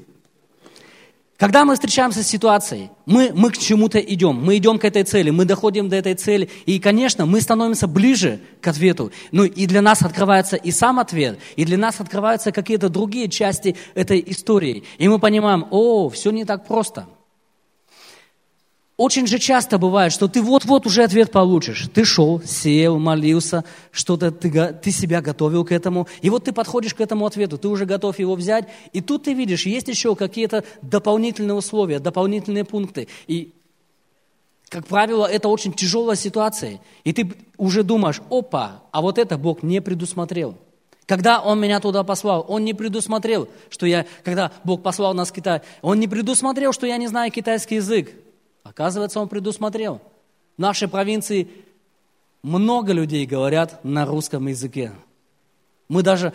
[1.42, 5.32] Когда мы встречаемся с ситуацией, мы, мы к чему-то идем, мы идем к этой цели,
[5.32, 9.12] мы доходим до этой цели, и, конечно, мы становимся ближе к ответу.
[9.32, 13.76] Ну и для нас открывается и сам ответ, и для нас открываются какие-то другие части
[13.96, 14.84] этой истории.
[15.00, 17.08] И мы понимаем, о, все не так просто–
[19.02, 21.90] очень же часто бывает, что ты вот-вот уже ответ получишь.
[21.92, 26.08] Ты шел, сел, молился, что-то ты, ты себя готовил к этому.
[26.22, 28.68] И вот ты подходишь к этому ответу, ты уже готов его взять.
[28.94, 33.08] И тут ты видишь, есть еще какие-то дополнительные условия, дополнительные пункты.
[33.26, 33.54] И
[34.70, 36.80] Как правило, это очень тяжелая ситуация.
[37.04, 40.56] И ты уже думаешь, опа, а вот это Бог не предусмотрел.
[41.08, 45.34] Когда Он меня туда послал, Он не предусмотрел, что я, когда Бог послал нас в
[45.34, 48.14] Китай, Он не предусмотрел, что я не знаю китайский язык.
[48.64, 50.02] Оказывается, Он предусмотрел.
[50.58, 51.48] В нашей провинции
[52.44, 54.92] много людей говорят на русском языке.
[55.88, 56.34] Мы даже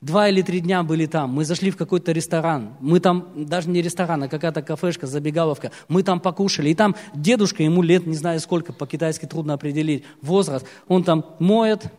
[0.00, 1.30] два или три дня были там.
[1.30, 2.74] Мы зашли в какой-то ресторан.
[2.80, 5.70] Мы там, даже не ресторан, а какая-то кафешка, забегаловка.
[5.88, 6.70] Мы там покушали.
[6.70, 10.66] И там дедушка, ему лет не знаю сколько, по-китайски трудно определить возраст.
[10.88, 11.92] Он там моет,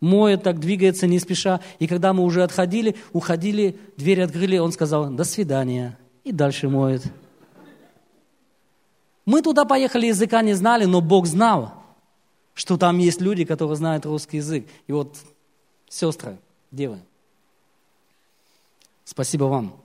[0.00, 1.60] моет, так двигается не спеша.
[1.78, 5.98] И когда мы уже отходили, уходили, дверь открыли, он сказал «до свидания».
[6.24, 7.02] И дальше моет.
[9.24, 11.84] Мы туда поехали, языка не знали, но Бог знал
[12.54, 14.66] что там есть люди, которые знают русский язык.
[14.86, 15.16] И вот,
[15.88, 16.38] сестры,
[16.70, 17.00] девы,
[19.04, 19.76] спасибо вам.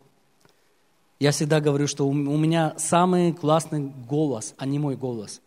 [1.20, 5.42] Я всегда говорю, что у меня самый классный голос, а не мой голос.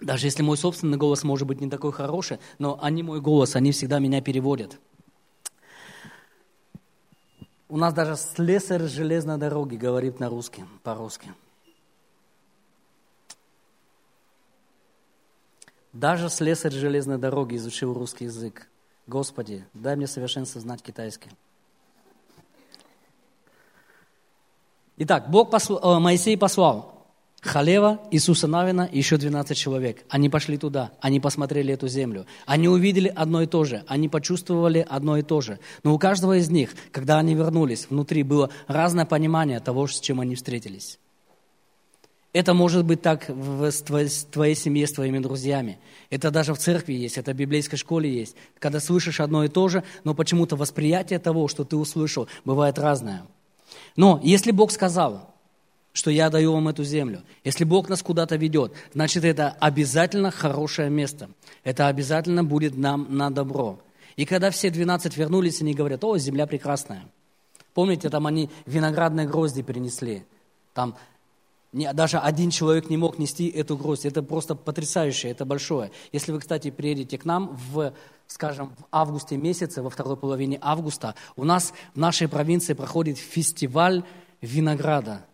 [0.00, 3.72] Даже если мой собственный голос может быть не такой хороший, но они мой голос, они
[3.72, 4.78] всегда меня переводят.
[7.68, 11.32] У нас даже слесарь железной дороги говорит на русском, по-русски.
[15.94, 18.66] Даже слесарь железной дороги изучил русский язык.
[19.06, 21.30] Господи, дай мне совершенство знать китайский.
[24.96, 27.06] Итак, Бог послал, э, Моисей послал
[27.42, 30.04] Халева, Иисуса Навина и еще 12 человек.
[30.08, 32.26] Они пошли туда, они посмотрели эту землю.
[32.44, 35.60] Они увидели одно и то же, они почувствовали одно и то же.
[35.84, 40.18] Но у каждого из них, когда они вернулись, внутри было разное понимание того, с чем
[40.18, 40.98] они встретились.
[42.34, 45.78] Это может быть так в твоей, семье, с твоими друзьями.
[46.10, 48.34] Это даже в церкви есть, это в библейской школе есть.
[48.58, 53.24] Когда слышишь одно и то же, но почему-то восприятие того, что ты услышал, бывает разное.
[53.94, 55.32] Но если Бог сказал,
[55.92, 60.90] что я даю вам эту землю, если Бог нас куда-то ведет, значит это обязательно хорошее
[60.90, 61.30] место.
[61.62, 63.78] Это обязательно будет нам на добро.
[64.16, 67.04] И когда все 12 вернулись, они говорят, о, земля прекрасная.
[67.74, 70.24] Помните, там они виноградные грозди принесли.
[70.72, 70.96] Там
[71.74, 74.04] даже один человек не мог нести эту грусть.
[74.06, 75.90] Это просто потрясающе, это большое.
[76.12, 77.92] Если вы, кстати, приедете к нам в,
[78.28, 84.04] скажем, в августе месяце, во второй половине августа, у нас в нашей провинции проходит фестиваль
[84.40, 85.26] винограда.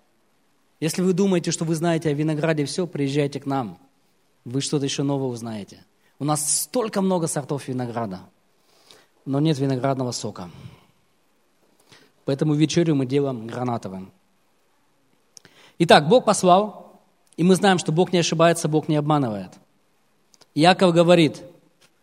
[0.80, 3.78] Если вы думаете, что вы знаете о винограде все, приезжайте к нам.
[4.46, 5.84] Вы что-то еще новое узнаете.
[6.18, 8.20] У нас столько много сортов винограда,
[9.26, 10.50] но нет виноградного сока.
[12.24, 14.10] Поэтому вечерю мы делаем гранатовым.
[15.82, 17.00] Итак, Бог послал,
[17.38, 19.48] и мы знаем, что Бог не ошибается, Бог не обманывает.
[20.54, 21.40] Яков говорит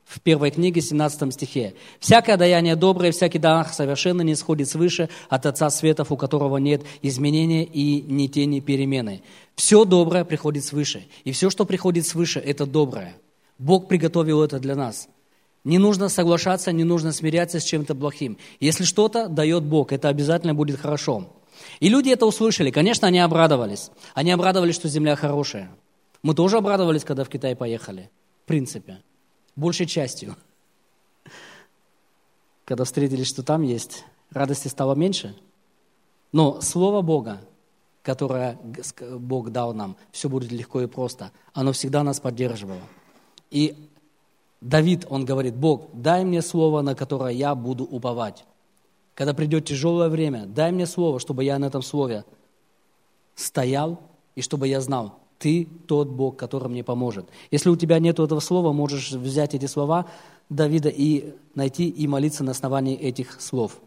[0.04, 5.46] в первой книге, 17 стихе, «Всякое даяние доброе, всякий дар совершенно не сходит свыше от
[5.46, 9.22] Отца Светов, у которого нет изменения и ни тени перемены.
[9.54, 13.16] Все доброе приходит свыше, и все, что приходит свыше, это доброе.
[13.60, 15.08] Бог приготовил это для нас».
[15.64, 18.38] Не нужно соглашаться, не нужно смиряться с чем-то плохим.
[18.60, 21.28] Если что-то дает Бог, это обязательно будет хорошо.
[21.80, 22.72] И люди это услышали.
[22.72, 23.92] Конечно, они обрадовались.
[24.14, 25.70] Они обрадовались, что земля хорошая.
[26.24, 28.10] Мы тоже обрадовались, когда в Китай поехали.
[28.44, 29.02] В принципе.
[29.56, 30.36] Большей частью.
[32.66, 35.36] Когда встретились, что там есть, радости стало меньше.
[36.32, 37.40] Но Слово Бога,
[38.02, 38.58] которое
[39.18, 41.32] Бог дал нам, все будет легко и просто.
[41.54, 42.82] Оно всегда нас поддерживало.
[43.52, 43.76] И
[44.62, 48.46] Давид, он говорит, Бог, дай мне слово, на которое я буду уповать.
[49.18, 52.24] Когда придет тяжелое время, дай мне слово, чтобы я на этом слове
[53.34, 54.00] стоял
[54.36, 57.26] и чтобы я знал, ты тот Бог, который мне поможет.
[57.50, 60.06] Если у тебя нет этого слова, можешь взять эти слова
[60.50, 63.80] Давида и найти и молиться на основании этих слов.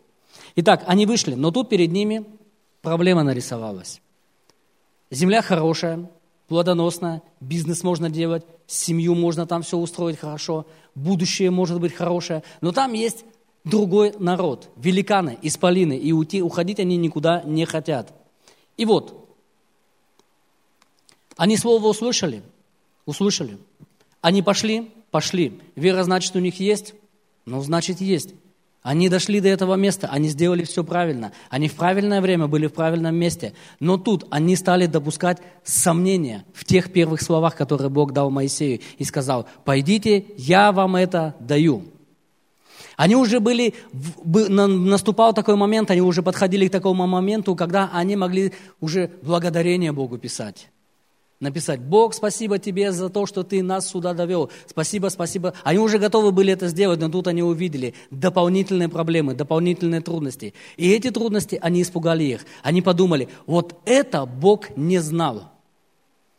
[0.56, 2.24] Итак, они вышли, но тут перед ними
[2.82, 4.02] проблема нарисовалась.
[5.12, 6.10] Земля хорошая,
[6.48, 10.66] плодоносная, бизнес можно делать, семью можно там все устроить хорошо,
[10.96, 13.24] будущее может быть хорошее, но там есть
[13.64, 18.12] другой народ, великаны, исполины, и уйти, уходить они никуда не хотят.
[18.76, 19.28] И вот,
[21.36, 22.42] они слово услышали,
[23.06, 23.58] услышали.
[24.20, 25.58] Они пошли, пошли.
[25.74, 26.94] Вера, значит, у них есть?
[27.46, 28.34] Ну, значит, есть.
[28.82, 31.32] Они дошли до этого места, они сделали все правильно.
[31.50, 33.52] Они в правильное время были в правильном месте.
[33.78, 38.80] Но тут они стали допускать сомнения в тех первых словах, которые Бог дал Моисею.
[38.96, 41.84] И сказал, пойдите, я вам это даю.
[43.00, 43.72] Они уже были,
[44.26, 50.18] наступал такой момент, они уже подходили к такому моменту, когда они могли уже благодарение Богу
[50.18, 50.68] писать.
[51.40, 54.50] Написать, Бог, спасибо тебе за то, что ты нас сюда довел.
[54.66, 55.54] Спасибо, спасибо.
[55.64, 60.52] Они уже готовы были это сделать, но тут они увидели дополнительные проблемы, дополнительные трудности.
[60.76, 62.44] И эти трудности, они испугали их.
[62.62, 65.44] Они подумали, вот это Бог не знал.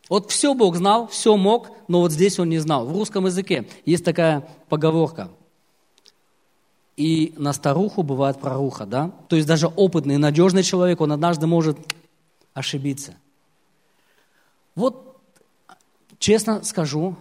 [0.08, 2.86] Вот все Бог знал, все мог, но вот здесь он не знал.
[2.86, 5.28] В русском языке есть такая поговорка.
[6.96, 9.12] И на старуху бывает проруха, да?
[9.28, 11.78] То есть даже опытный, надежный человек, он однажды может
[12.54, 13.14] ошибиться.
[14.74, 15.20] Вот
[16.18, 17.16] честно скажу,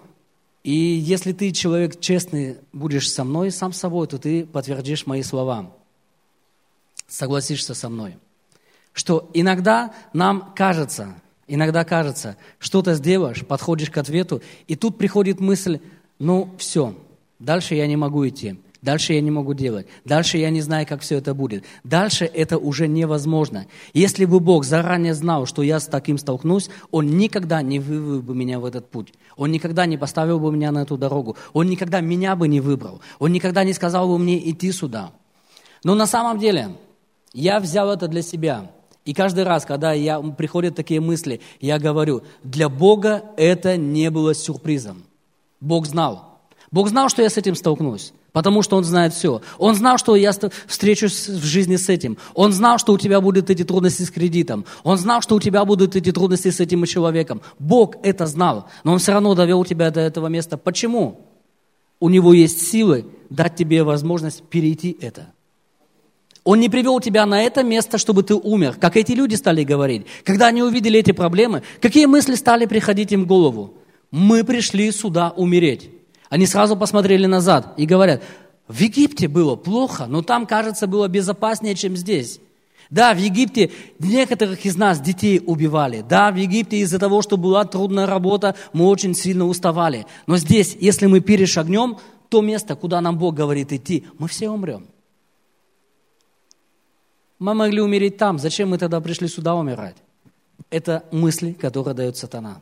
[0.63, 5.72] и если ты человек честный будешь со мной, сам собой, то ты подтвердишь мои слова.
[7.07, 8.17] Согласишься со мной.
[8.93, 11.15] Что иногда нам кажется,
[11.47, 15.80] иногда кажется, что-то сделаешь, подходишь к ответу, и тут приходит мысль,
[16.19, 16.95] ну все,
[17.39, 18.59] дальше я не могу идти.
[18.82, 19.86] Дальше я не могу делать.
[20.06, 21.64] Дальше я не знаю, как все это будет.
[21.84, 23.68] Дальше это уже невозможно.
[23.94, 28.34] Если бы Бог заранее знал, что я с таким столкнусь, Он никогда не вывел бы
[28.34, 29.14] меня в этот путь.
[29.38, 31.38] Он никогда не поставил бы меня на эту дорогу.
[31.54, 33.02] Он никогда меня бы не выбрал.
[33.20, 35.12] Он никогда не сказал бы мне идти сюда.
[35.84, 36.76] Но на самом деле
[37.34, 38.72] я взял это для себя.
[39.06, 44.34] И каждый раз, когда я, приходят такие мысли, я говорю, для Бога это не было
[44.34, 45.04] сюрпризом.
[45.60, 46.40] Бог знал.
[46.72, 48.14] Бог знал, что я с этим столкнусь.
[48.32, 49.42] Потому что Он знает все.
[49.58, 50.32] Он знал, что я
[50.68, 52.18] встречусь в жизни с этим.
[52.34, 54.66] Он знал, что у тебя будут эти трудности с кредитом.
[54.84, 57.42] Он знал, что у тебя будут эти трудности с этим человеком.
[57.60, 58.70] Бог это знал.
[58.84, 60.58] Но Он все равно довел тебя до этого места.
[60.58, 61.28] Почему?
[62.00, 65.34] У Него есть силы дать тебе возможность перейти это.
[66.44, 70.08] Он не привел тебя на это место, чтобы ты умер, как эти люди стали говорить.
[70.24, 73.76] Когда они увидели эти проблемы, какие мысли стали приходить им в голову?
[74.10, 75.92] Мы пришли сюда умереть.
[76.32, 78.24] Они сразу посмотрели назад и говорят,
[78.70, 82.40] в Египте было плохо, но там, кажется, было безопаснее, чем здесь.
[82.90, 83.70] Да, в Египте
[84.00, 86.06] некоторых из нас детей убивали.
[86.08, 90.08] Да, в Египте из-за того, что была трудная работа, мы очень сильно уставали.
[90.26, 91.98] Но здесь, если мы перешагнем
[92.30, 94.88] то место, куда нам Бог говорит идти, мы все умрем.
[97.40, 98.40] Мы могли умереть там.
[98.40, 99.98] Зачем мы тогда пришли сюда умирать?
[100.70, 102.62] Это мысли, которые дает сатана.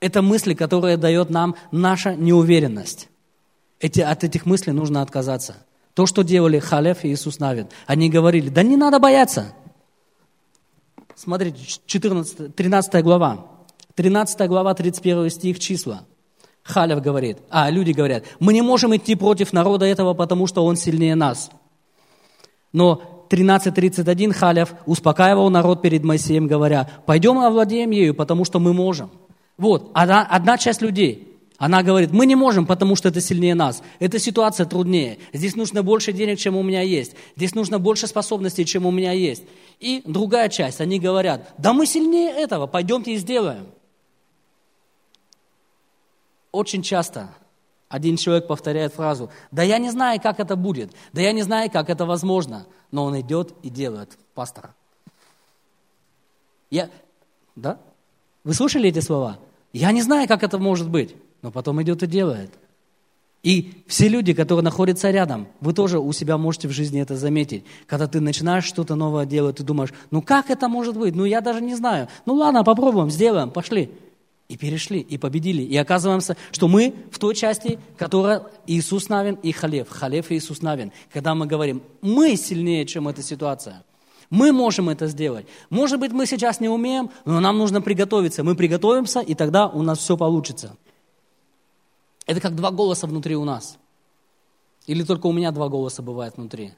[0.00, 3.08] Это мысли, которые дает нам наша неуверенность.
[3.80, 5.56] Эти, от этих мыслей нужно отказаться.
[5.94, 7.68] То, что делали Халев и Иисус Навин.
[7.86, 9.54] Они говорили, да не надо бояться.
[11.14, 13.46] Смотрите, 14, 13 глава.
[13.94, 16.04] 13 глава, 31 стих, числа.
[16.62, 20.76] Халев говорит, а люди говорят, мы не можем идти против народа этого, потому что он
[20.76, 21.50] сильнее нас.
[22.72, 29.10] Но 13.31 Халев успокаивал народ перед Моисеем, говоря, пойдем овладеем ею, потому что мы можем.
[29.58, 33.82] Вот, одна, одна часть людей, она говорит, мы не можем, потому что это сильнее нас.
[33.98, 35.18] Эта ситуация труднее.
[35.32, 37.14] Здесь нужно больше денег, чем у меня есть.
[37.36, 39.44] Здесь нужно больше способностей, чем у меня есть.
[39.80, 43.68] И другая часть, они говорят, да мы сильнее этого, пойдемте и сделаем.
[46.52, 47.30] Очень часто
[47.88, 51.70] один человек повторяет фразу, да я не знаю, как это будет, да я не знаю,
[51.70, 54.74] как это возможно, но он идет и делает пастора.
[56.70, 56.90] Я,
[57.54, 57.78] да?
[58.44, 59.38] Вы слушали эти слова?
[59.76, 62.50] Я не знаю, как это может быть, но потом идет и делает.
[63.42, 67.62] И все люди, которые находятся рядом, вы тоже у себя можете в жизни это заметить.
[67.86, 71.14] Когда ты начинаешь что-то новое делать, ты думаешь, ну как это может быть?
[71.14, 72.08] Ну я даже не знаю.
[72.24, 73.90] Ну ладно, попробуем, сделаем, пошли.
[74.48, 75.60] И перешли, и победили.
[75.60, 79.90] И оказываемся, что мы в той части, которая Иисус Навин и Халев.
[79.90, 80.90] Халев и Иисус Навин.
[81.12, 83.84] Когда мы говорим, мы сильнее, чем эта ситуация–
[84.30, 85.46] мы можем это сделать.
[85.70, 88.44] Может быть, мы сейчас не умеем, но нам нужно приготовиться.
[88.44, 90.76] Мы приготовимся, и тогда у нас все получится.
[92.26, 93.78] Это как два голоса внутри у нас.
[94.86, 96.72] Или только у меня два голоса бывает внутри.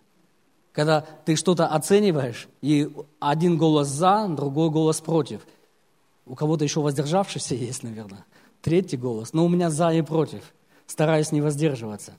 [0.73, 5.41] Когда ты что-то оцениваешь, и один голос за, другой голос против.
[6.27, 8.25] У кого-то еще воздержавшийся есть, наверное.
[8.61, 10.43] Третий голос, но у меня за и против.
[10.87, 12.13] Стараюсь не воздерживаться.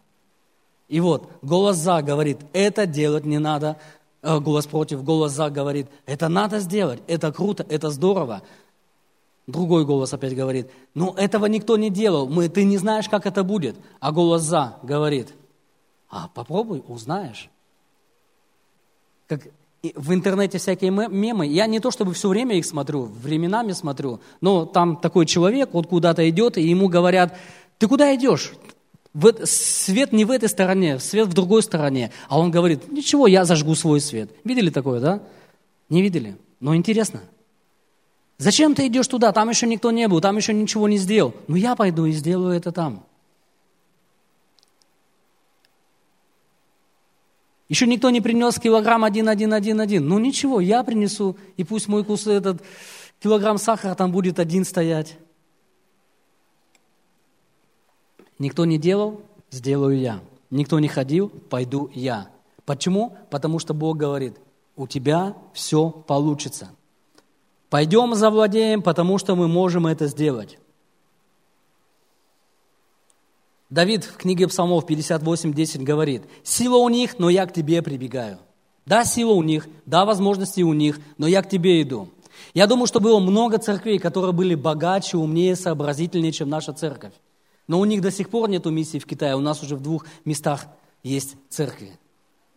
[0.87, 3.77] И вот, голос за говорит, это делать не надо,
[4.21, 8.41] голос против, голос за говорит, это надо сделать, это круто, это здорово.
[9.47, 13.43] Другой голос опять говорит, ну этого никто не делал, мы, ты не знаешь, как это
[13.43, 13.75] будет.
[13.99, 15.33] А голос за говорит,
[16.09, 17.49] а попробуй, узнаешь.
[19.27, 19.47] Как
[19.95, 24.65] в интернете всякие мемы, я не то чтобы все время их смотрю, временами смотрю, но
[24.65, 27.37] там такой человек, вот куда-то идет, и ему говорят,
[27.77, 28.53] ты куда идешь?
[29.43, 32.11] Свет не в этой стороне, свет в другой стороне.
[32.27, 34.31] А он говорит, ничего, я зажгу свой свет.
[34.43, 35.23] Видели такое, да?
[35.89, 36.37] Не видели?
[36.59, 37.21] Но интересно.
[38.37, 39.31] Зачем ты идешь туда?
[39.31, 41.33] Там еще никто не был, там еще ничего не сделал.
[41.47, 43.05] Ну я пойду и сделаю это там.
[47.67, 50.07] Еще никто не принес килограмм один, один, один, один.
[50.07, 52.63] Ну ничего, я принесу, и пусть мой кус, этот
[53.21, 55.17] килограмм сахара там будет один стоять.
[58.39, 59.21] Никто не делал,
[59.51, 60.21] сделаю я.
[60.49, 62.29] Никто не ходил, пойду я.
[62.65, 63.15] Почему?
[63.29, 64.37] Потому что Бог говорит,
[64.75, 66.69] у тебя все получится.
[67.69, 70.57] Пойдем завладеем, потому что мы можем это сделать.
[73.69, 78.39] Давид в книге Псалмов 58.10 говорит, «Сила у них, но я к тебе прибегаю».
[78.87, 82.09] Да, сила у них, да, возможности у них, но я к тебе иду.
[82.55, 87.13] Я думаю, что было много церквей, которые были богаче, умнее, сообразительнее, чем наша церковь.
[87.69, 90.03] Но у них до сих пор нет миссии в Китае, у нас уже в двух
[90.25, 90.65] местах
[91.03, 91.99] есть церкви.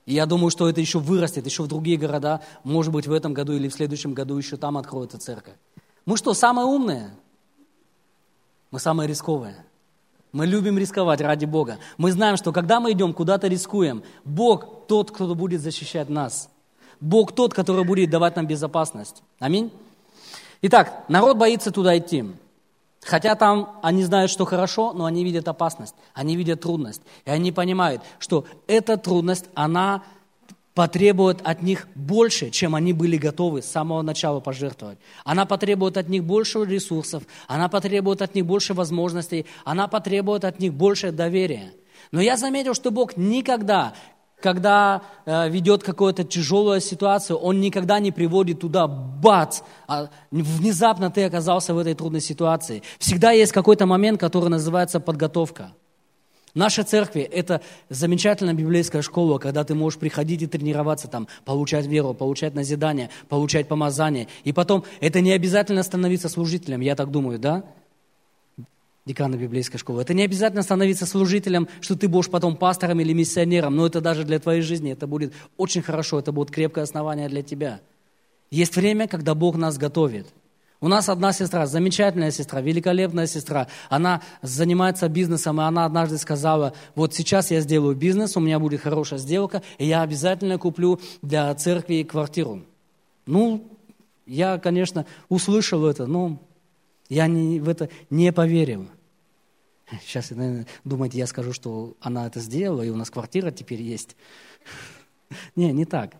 [0.06, 3.34] И я думаю, что это еще вырастет, еще в другие города, может быть, в этом
[3.34, 5.52] году или в следующем году еще там откроется церковь.
[6.06, 7.10] Мы что, самые умные?
[8.70, 9.66] Мы самые рисковые.
[10.32, 11.76] Мы любим рисковать ради Бога.
[11.98, 16.48] Мы знаем, что когда мы идем куда-то рискуем, Бог тот, кто будет защищать нас.
[17.00, 19.22] Бог тот, который будет давать нам безопасность.
[19.40, 19.70] Аминь.
[20.62, 22.24] Итак, народ боится туда идти.
[23.02, 27.02] Хотя там они знают, что хорошо, но они видят опасность, они видят трудность.
[27.24, 30.02] И они понимают, что эта трудность, она
[30.74, 34.98] потребует от них больше, чем они были готовы с самого начала пожертвовать.
[35.24, 40.60] Она потребует от них больше ресурсов, она потребует от них больше возможностей, она потребует от
[40.60, 41.72] них больше доверия.
[42.10, 43.94] Но я заметил, что Бог никогда,
[44.42, 51.24] когда э, ведет какую-то тяжелую ситуацию, Он никогда не приводит туда бац, а внезапно ты
[51.24, 52.82] оказался в этой трудной ситуации.
[52.98, 55.72] Всегда есть какой-то момент, который называется подготовка.
[56.54, 62.12] Наша церковь– это замечательная библейская школа, когда ты можешь приходить и тренироваться там, получать веру,
[62.12, 64.28] получать назидание, получать помазание.
[64.44, 67.64] И потом, это не обязательно становиться служителем, я так думаю, да?
[69.04, 70.02] Декана библейской школы.
[70.02, 74.24] Это не обязательно становиться служителем, что ты будешь потом пастором или миссионером, но это даже
[74.24, 77.80] для твоей жизни, это будет очень хорошо, это будет крепкое основание для тебя.
[78.50, 80.28] Есть время, когда Бог нас готовит–
[80.82, 83.68] у нас одна сестра, замечательная сестра, великолепная сестра.
[83.88, 88.80] Она занимается бизнесом, и она однажды сказала, вот сейчас я сделаю бизнес, у меня будет
[88.80, 92.62] хорошая сделка, и я обязательно куплю для церкви квартиру.
[93.26, 93.62] Ну,
[94.26, 96.40] я, конечно, услышал это, но
[97.08, 98.88] я не, в это не поверил.
[100.00, 104.16] Сейчас, наверное, думаете, я скажу, что она это сделала, и у нас квартира теперь есть.
[105.56, 106.14] Не, не так.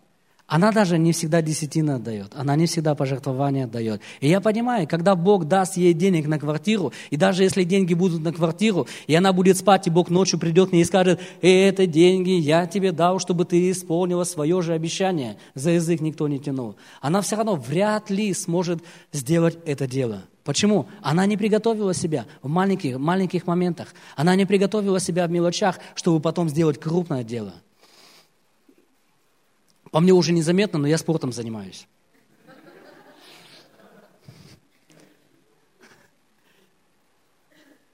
[0.47, 4.03] Она даже не всегда десятина отдает, она не всегда пожертвования отдает.
[4.21, 8.23] И я понимаю, когда Бог даст ей денег на квартиру, и даже если деньги будут
[8.23, 11.87] на квартиру, и она будет спать, и Бог ночью придет к ней и скажет, это
[11.87, 15.39] деньги я тебе дал, чтобы ты исполнила свое же обещание.
[15.55, 16.77] За язык никто не тянул.
[17.01, 18.83] Она все равно вряд ли сможет
[19.13, 20.23] сделать это дело.
[20.45, 20.87] Почему?
[21.03, 23.95] Она не приготовила себя в маленьких, маленьких моментах.
[24.17, 27.55] Она не приготовила себя в мелочах, чтобы потом сделать крупное дело.
[29.93, 31.87] По мне уже незаметно, но я спортом занимаюсь.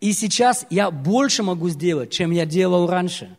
[0.01, 3.37] И сейчас я больше могу сделать, чем я делал раньше.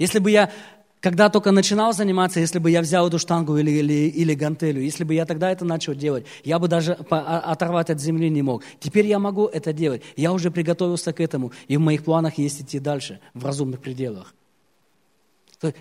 [0.00, 0.50] Если бы я,
[0.98, 5.04] когда только начинал заниматься, если бы я взял эту штангу или, или, или гантелю, если
[5.04, 8.64] бы я тогда это начал делать, я бы даже а, оторвать от земли не мог.
[8.80, 10.02] Теперь я могу это делать.
[10.16, 14.34] Я уже приготовился к этому, и в моих планах есть идти дальше, в разумных пределах.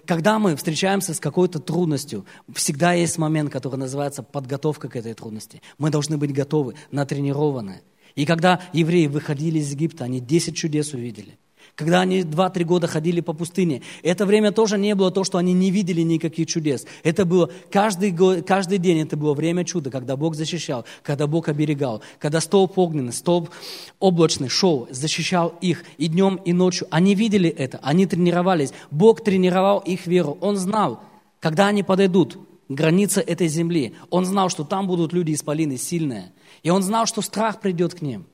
[0.06, 5.62] Когда мы встречаемся с какой-то трудностью, всегда есть момент, который называется подготовка к этой трудности.
[5.78, 7.82] Мы должны быть готовы, натренированы.
[8.16, 11.38] И когда евреи выходили из Египта, они 10 чудес увидели–
[11.78, 13.84] когда они два-три года ходили по пустыне.
[14.02, 16.88] Это время тоже не было то, что они не видели никаких чудес.
[17.04, 21.50] Это было каждый, год, каждый день, это было время чуда, когда Бог защищал, когда Бог
[21.50, 23.52] оберегал, когда столб огненный, столб
[24.00, 26.88] облачный шел, защищал их и днем, и ночью.
[26.90, 28.74] Они видели это, они тренировались.
[28.90, 30.40] Бог тренировал их веру.
[30.42, 31.04] Он знал,
[31.40, 36.32] когда они подойдут к границе этой земли, он знал, что там будут люди исполины сильные.
[36.64, 38.26] И он знал, что страх придет к ним.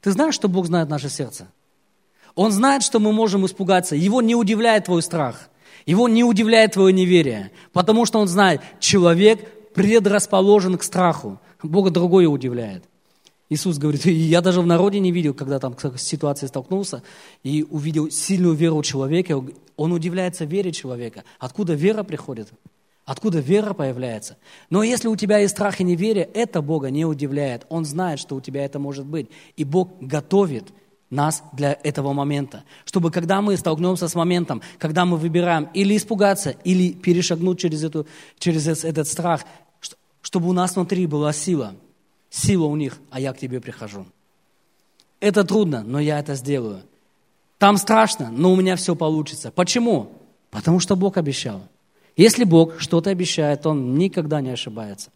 [0.00, 1.46] Ты знаешь, что Бог знает наше сердце?
[2.34, 3.96] Он знает, что мы можем испугаться.
[3.96, 5.50] Его не удивляет твой страх.
[5.86, 7.50] Его не удивляет твое неверие.
[7.72, 11.40] Потому что он знает, человек предрасположен к страху.
[11.62, 12.84] Бога другое удивляет.
[13.48, 17.02] Иисус говорит, я даже в народе не видел, когда там с ситуацией столкнулся,
[17.42, 19.44] и увидел сильную веру человека.
[19.76, 21.24] Он удивляется вере человека.
[21.40, 22.48] Откуда вера приходит?
[23.04, 24.36] Откуда вера появляется?
[24.70, 27.66] Но если у тебя есть страх и неверие, это Бога не удивляет.
[27.68, 29.28] Он знает, что у тебя это может быть.
[29.56, 30.66] И Бог готовит
[31.10, 32.64] нас для этого момента.
[32.84, 38.06] Чтобы когда мы столкнемся с моментом, когда мы выбираем или испугаться, или перешагнуть через, эту,
[38.38, 39.44] через этот страх,
[40.22, 41.74] чтобы у нас внутри была сила.
[42.30, 44.06] Сила у них, а я к тебе прихожу.
[45.18, 46.82] Это трудно, но я это сделаю.
[47.58, 49.50] Там страшно, но у меня все получится.
[49.50, 50.12] Почему?
[50.50, 51.62] Потому что Бог обещал.
[52.16, 55.10] Если Бог что-то обещает, Он никогда не ошибается.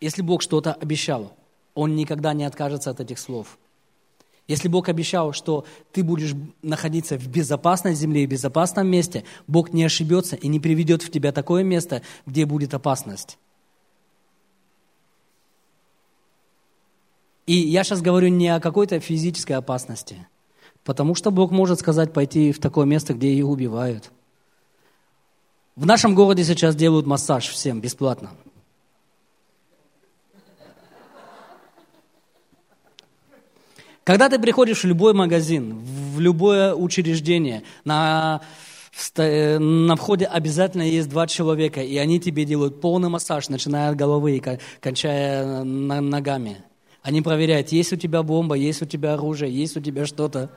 [0.00, 1.32] Если Бог что-то обещал,
[1.74, 3.58] Он никогда не откажется от этих слов.
[4.46, 9.84] Если Бог обещал, что ты будешь находиться в безопасной земле и безопасном месте, Бог не
[9.84, 13.38] ошибется и не приведет в тебя такое место, где будет опасность.
[17.46, 20.26] И я сейчас говорю не о какой-то физической опасности,
[20.82, 24.10] потому что Бог может сказать пойти в такое место, где их убивают.
[25.76, 28.30] В нашем городе сейчас делают массаж всем бесплатно.
[34.08, 35.82] Когда ты приходишь в любой магазин,
[36.14, 38.40] в любое учреждение, на,
[39.18, 44.38] на входе обязательно есть два человека, и они тебе делают полный массаж, начиная от головы
[44.38, 44.42] и
[44.80, 46.64] кончая ногами.
[47.02, 50.52] Они проверяют, есть у тебя бомба, есть у тебя оружие, есть у тебя что-то.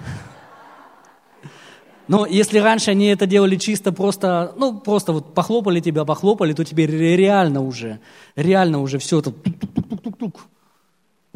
[2.08, 6.64] Но если раньше они это делали чисто просто, ну, просто вот похлопали тебя, похлопали, то
[6.64, 8.00] теперь реально уже,
[8.34, 10.48] реально уже все это тук-тук-тук-тук.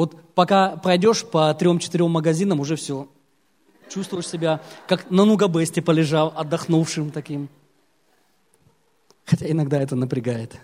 [0.03, 3.07] Вот пока пройдешь по трем-четырем магазинам, уже все.
[3.89, 7.49] Чувствуешь себя, как на нугабесте полежал, отдохнувшим таким.
[9.25, 10.59] Хотя иногда это напрягает.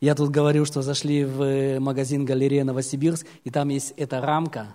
[0.00, 4.74] Я тут говорил, что зашли в магазин галерея Новосибирск, и там есть эта рамка,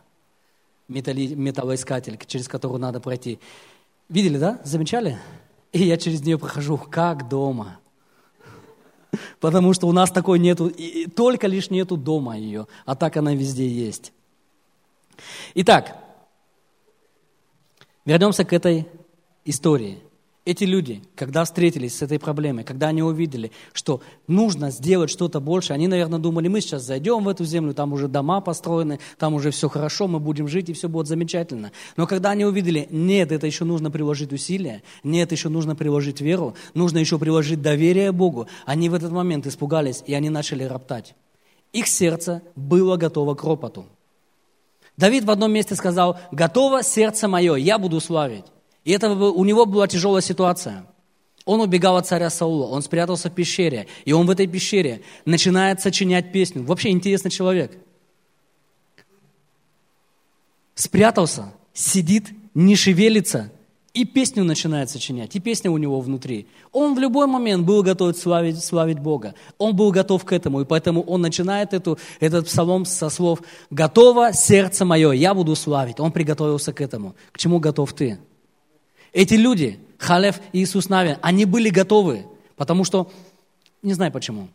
[0.88, 3.40] металли, металлоискатель, через которую надо пройти.
[4.10, 4.62] Видели, да?
[4.64, 5.18] Замечали?
[5.72, 7.80] И я через нее прохожу, как дома.
[9.40, 10.72] Потому что у нас такой нету,
[11.16, 14.14] только лишь нету дома ее, а так она везде есть.
[15.56, 15.98] Итак,
[18.06, 18.88] вернемся к этой
[19.46, 20.00] истории.
[20.48, 25.74] Эти люди, когда встретились с этой проблемой, когда они увидели, что нужно сделать что-то больше,
[25.74, 29.52] они, наверное, думали, мы сейчас зайдем в эту землю, там уже дома построены, там уже
[29.52, 31.74] все хорошо, мы будем жить, и все будет замечательно.
[31.98, 36.56] Но когда они увидели, нет, это еще нужно приложить усилия, нет, еще нужно приложить веру,
[36.74, 41.14] нужно еще приложить доверие Богу, они в этот момент испугались, и они начали роптать.
[41.74, 43.86] Их сердце было готово к ропоту.
[44.96, 48.46] Давид в одном месте сказал, готово сердце мое, я буду славить.
[48.88, 50.86] И это у него была тяжелая ситуация.
[51.44, 55.82] Он убегал от царя Саула, он спрятался в пещере, и он в этой пещере начинает
[55.82, 56.64] сочинять песню.
[56.64, 57.78] Вообще интересный человек.
[60.74, 63.52] Спрятался, сидит, не шевелится,
[63.94, 66.48] и песню начинает сочинять, и песня у него внутри.
[66.72, 69.36] Он в любой момент был готов славить, славить Бога.
[69.58, 74.32] Он был готов к этому, и поэтому он начинает эту, этот псалом со слов «Готово
[74.32, 76.00] сердце мое, я буду славить».
[76.00, 77.16] Он приготовился к этому.
[77.34, 78.18] К чему готов ты?
[79.18, 83.12] Эти люди, Халев и Иисус Навин, они были готовы, потому что,
[83.82, 84.50] не знаю почему,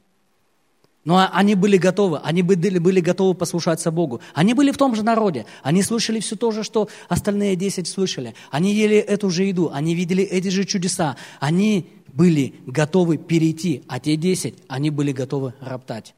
[1.04, 4.20] но они были готовы, они были, были готовы послушаться Богу.
[4.34, 8.36] Они были в том же народе, они слышали все то же, что остальные десять слышали.
[8.52, 11.16] Они ели эту же еду, они видели эти же чудеса.
[11.40, 16.14] Они были готовы перейти, а те десять, они были готовы роптать.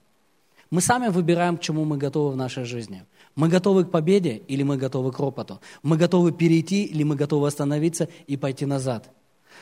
[0.69, 3.05] Мы сами выбираем, к чему мы готовы в нашей жизни.
[3.37, 5.61] Мы готовы к победе или мы готовы к ропоту?
[5.83, 9.11] Мы готовы перейти или мы готовы остановиться и пойти назад?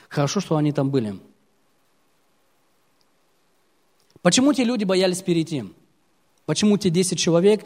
[0.08, 1.18] Хорошо, что они там были.
[4.20, 5.64] Почему те люди боялись перейти?
[6.44, 7.64] Почему те 10 человек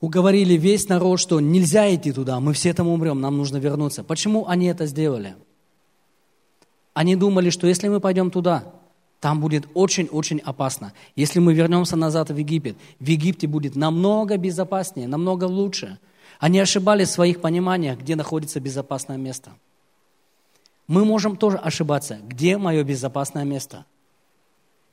[0.00, 4.04] уговорили весь народ, что нельзя идти туда, мы все там умрем, нам нужно вернуться?
[4.04, 5.36] Почему они это сделали?
[6.94, 8.72] Они думали, что если мы пойдем туда,
[9.20, 10.92] там будет очень-очень опасно.
[11.16, 15.98] Если мы вернемся назад в Египет, в Египте будет намного безопаснее, намного лучше.
[16.38, 19.50] Они ошибались в своих пониманиях, где находится безопасное место.
[20.86, 23.84] Мы можем тоже ошибаться, где мое безопасное место.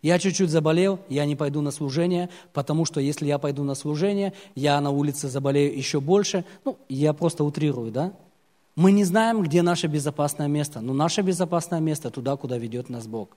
[0.02, 4.34] Я чуть-чуть заболел, я не пойду на служение, потому что если я пойду на служение,
[4.56, 6.46] я на улице заболею еще больше.
[6.64, 8.14] Ну, я просто утрирую, да?
[8.76, 13.08] Мы не знаем, где наше безопасное место, но наше безопасное место туда, куда ведет нас
[13.08, 13.30] Бог.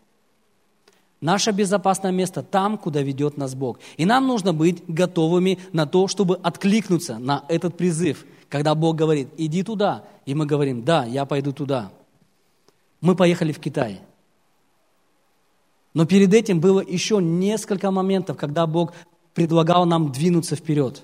[1.20, 3.80] Наше безопасное место там, куда ведет нас Бог.
[3.96, 8.24] И нам нужно быть готовыми на то, чтобы откликнуться на этот призыв.
[8.48, 11.90] Когда Бог говорит, иди туда, и мы говорим, да, я пойду туда.
[13.00, 14.00] Мы поехали в Китай.
[15.92, 18.92] Но перед этим было еще несколько моментов, когда Бог
[19.34, 21.02] предлагал нам двинуться вперед.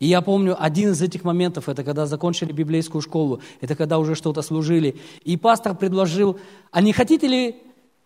[0.00, 4.14] И я помню, один из этих моментов, это когда закончили библейскую школу, это когда уже
[4.14, 4.96] что-то служили.
[5.24, 6.38] И пастор предложил,
[6.70, 7.56] а не хотите ли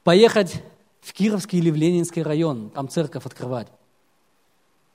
[0.05, 0.63] поехать
[1.01, 3.69] в Кировский или в Ленинский район, там церковь открывать.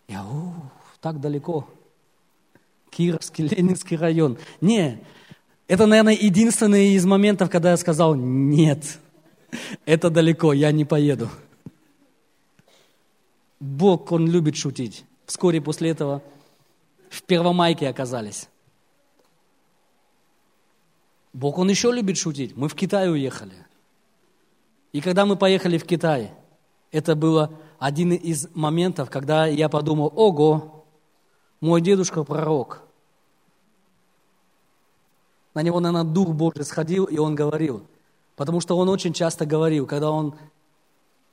[0.07, 0.53] Я, у,
[1.01, 1.67] так далеко.
[2.89, 4.37] Кировский, Ленинский район.
[4.61, 5.03] Не,
[5.67, 8.99] это, наверное, единственный из моментов, когда я сказал, нет,
[9.85, 11.29] это далеко, я не поеду.
[13.59, 15.05] Бог, Он любит шутить.
[15.25, 16.21] Вскоре после этого
[17.09, 18.47] в Первомайке оказались.
[21.33, 22.55] Бог, Он еще любит шутить.
[22.55, 23.53] Мы в Китай уехали.
[24.95, 26.31] И когда мы поехали в Китай,
[26.89, 30.85] это было один из моментов, когда я подумал, ого,
[31.59, 32.81] мой дедушка пророк,
[35.53, 37.83] на него, наверное, Дух Божий сходил, и он говорил.
[38.37, 40.33] Потому что он очень часто говорил, когда он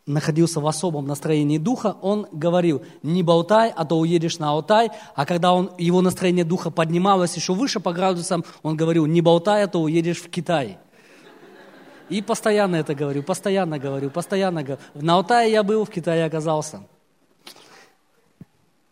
[0.07, 4.91] находился в особом настроении духа, он говорил, не болтай, а то уедешь на Алтай.
[5.15, 9.63] А когда он, его настроение духа поднималось еще выше по градусам, он говорил, не болтай,
[9.63, 10.79] а то уедешь в Китай.
[12.13, 14.83] И постоянно это говорю, постоянно говорю, постоянно говорю.
[14.93, 16.87] На Алтае я был, в Китае оказался.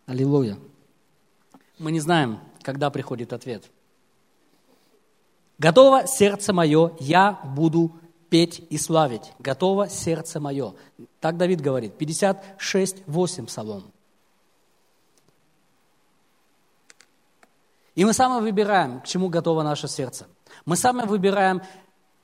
[0.07, 0.57] Аллилуйя.
[1.77, 3.69] Мы не знаем, когда приходит ответ.
[5.59, 7.91] Готово сердце мое, я буду
[8.31, 9.33] петь и славить.
[9.37, 10.73] Готово сердце мое.
[11.19, 11.99] Так Давид говорит.
[11.99, 13.83] 56, 8 Псалом.
[17.93, 20.25] И мы сами выбираем, к чему готово наше сердце.
[20.65, 21.61] Мы сами выбираем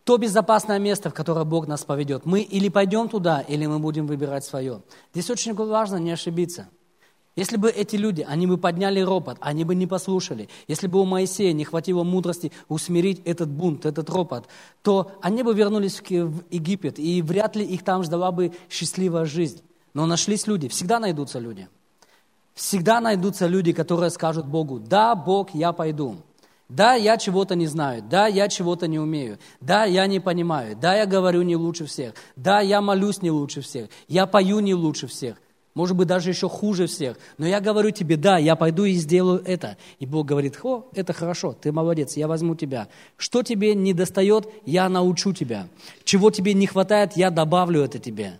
[0.07, 2.25] то безопасное место, в которое Бог нас поведет.
[2.25, 4.81] Мы или пойдем туда, или мы будем выбирать свое.
[5.13, 6.69] Здесь очень важно не ошибиться.
[7.35, 10.47] Если бы эти люди, они бы подняли ропот, они бы не послушали.
[10.69, 14.47] Если бы у Моисея не хватило мудрости усмирить этот бунт, этот ропот,
[14.81, 16.05] то они бы вернулись в
[16.51, 19.61] Египет, и вряд ли их там ждала бы счастливая жизнь.
[19.93, 21.67] Но нашлись люди, всегда найдутся люди.
[22.53, 26.15] Всегда найдутся люди, которые скажут Богу, да, Бог, я пойду.
[26.69, 30.95] Да, я чего-то не знаю, да, я чего-то не умею, да, я не понимаю, да,
[30.97, 35.07] я говорю не лучше всех, да, я молюсь не лучше всех, я пою не лучше
[35.07, 35.37] всех,
[35.77, 37.19] может быть, даже еще хуже всех.
[37.37, 39.77] Но я говорю тебе, да, я пойду и сделаю это.
[39.99, 42.87] И Бог говорит, о, это хорошо, ты молодец, я возьму тебя.
[43.15, 45.67] Что тебе не достает, я научу тебя.
[46.03, 48.39] Чего тебе не хватает, я добавлю это тебе.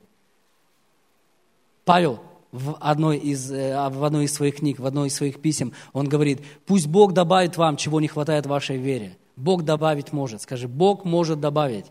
[1.86, 2.20] Павел
[2.58, 6.10] в одной, из, э, в одной из своих книг, в одной из своих писем, он
[6.10, 9.18] говорит, пусть Бог добавит вам, чего не хватает вашей вере.
[9.36, 10.42] Бог добавить может.
[10.42, 11.86] Скажи, Бог может добавить.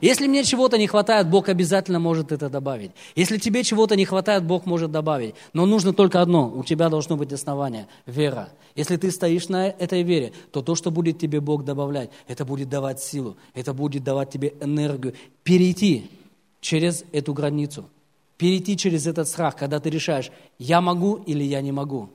[0.00, 2.90] Если мне чего-то не хватает, Бог обязательно может это добавить.
[3.16, 5.34] Если тебе чего-то не хватает, Бог может добавить.
[5.52, 6.52] Но нужно только одно.
[6.54, 8.50] У тебя должно быть основание– вера.
[8.74, 12.68] Если ты стоишь на этой вере, то то, что будет тебе Бог добавлять, это будет
[12.68, 15.14] давать силу, это будет давать тебе энергию.
[15.42, 16.10] Перейти
[16.60, 17.86] через эту границу.
[18.36, 22.10] Перейти через этот страх, когда ты решаешь, я могу или я не могу.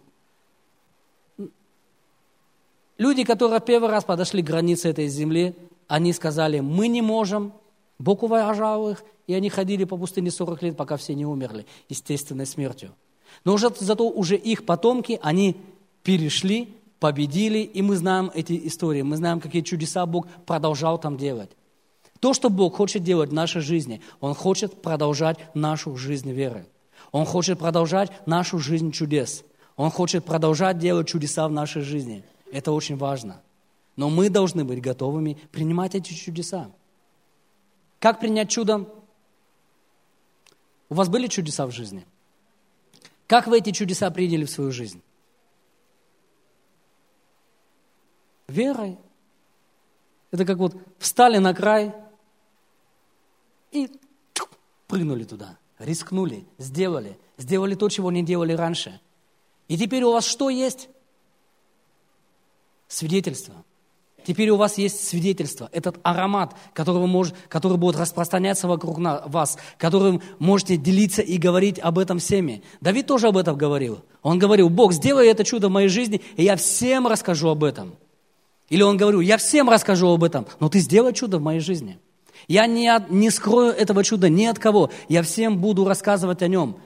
[2.98, 5.56] Люди, которые первый раз подошли к границе этой земли,
[5.88, 7.54] они сказали, мы не можем,
[7.98, 12.46] Бог уважал их, и они ходили по пустыне 40 лет, пока все не умерли естественной
[12.46, 12.94] смертью.
[13.46, 15.56] Но уже, зато уже их потомки, они
[16.04, 21.52] перешли, победили, и мы знаем эти истории, мы знаем, какие чудеса Бог продолжал там делать.
[22.20, 26.66] То, что Бог хочет делать в нашей жизни, Он хочет продолжать нашу жизнь веры.
[27.12, 29.44] Он хочет продолжать нашу жизнь чудес.
[29.76, 32.24] Он хочет продолжать делать чудеса в нашей жизни.
[32.52, 33.42] Это очень важно.
[33.96, 36.70] Но мы должны быть готовыми принимать эти чудеса.
[38.00, 38.86] Как принять чудо?
[40.90, 42.06] У вас были чудеса в жизни?
[43.28, 45.02] Как вы эти чудеса приняли в свою жизнь?
[48.48, 48.98] Верой.
[50.32, 51.94] Это как вот встали на край
[53.72, 53.90] и
[54.88, 59.00] прыгнули туда, рискнули, сделали, сделали то, чего не делали раньше.
[59.68, 60.90] И теперь у вас что есть?
[62.88, 63.54] Свидетельство.
[64.26, 70.22] Теперь у вас есть свидетельство, этот аромат, который, может, который будет распространяться вокруг вас, которым
[70.40, 72.62] можете делиться и говорить об этом всеми.
[72.82, 74.04] Давид тоже об этом говорил.
[74.22, 77.96] Он говорил, Бог, сделай это чудо в моей жизни, и я всем расскажу об этом.
[78.68, 81.98] Или он говорил, я всем расскажу об этом, но ты сделай чудо в моей жизни.
[82.48, 86.78] Я не, не скрою этого чуда ни от кого, я всем буду рассказывать о нем.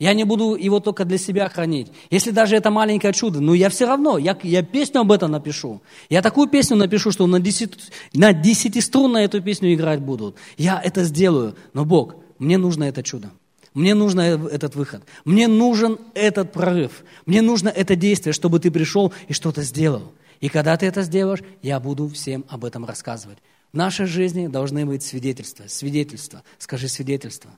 [0.00, 1.92] Я не буду его только для себя хранить.
[2.10, 5.82] Если даже это маленькое чудо, но я все равно, я, я песню об этом напишу.
[6.08, 7.74] Я такую песню напишу, что на, десять,
[8.14, 10.36] на десятиструнно эту песню играть будут.
[10.56, 11.54] Я это сделаю.
[11.74, 13.30] Но Бог, мне нужно это чудо.
[13.74, 15.02] Мне нужен этот выход.
[15.26, 17.04] Мне нужен этот прорыв.
[17.26, 20.12] Мне нужно это действие, чтобы ты пришел и что-то сделал.
[20.40, 23.38] И когда ты это сделаешь, я буду всем об этом рассказывать.
[23.72, 25.66] В нашей жизни должны быть свидетельства.
[25.68, 26.42] Свидетельства.
[26.58, 27.52] Скажи свидетельства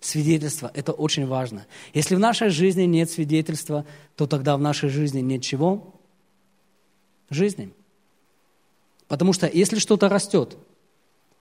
[0.00, 0.70] свидетельство.
[0.74, 1.66] Это очень важно.
[1.94, 3.84] Если в нашей жизни нет свидетельства,
[4.16, 5.94] то тогда в нашей жизни нет чего?
[7.28, 7.72] Жизни.
[9.06, 10.56] Потому что если что-то растет,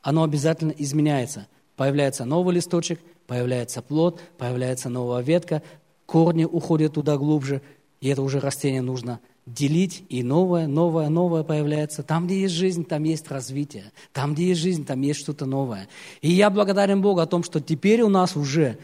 [0.02, 1.48] оно обязательно изменяется.
[1.76, 5.64] Появляется новый листочек, появляется плод, появляется новая ветка,
[6.06, 7.62] корни уходят туда глубже,
[8.02, 9.20] и это уже растение нужно
[9.54, 12.04] делить, и новое, новое, новое появляется.
[12.04, 13.92] Там, где есть жизнь, там есть развитие.
[14.14, 15.88] Там, где есть жизнь, там есть что-то новое.
[16.22, 18.78] И я благодарен Богу о том, что теперь у нас уже,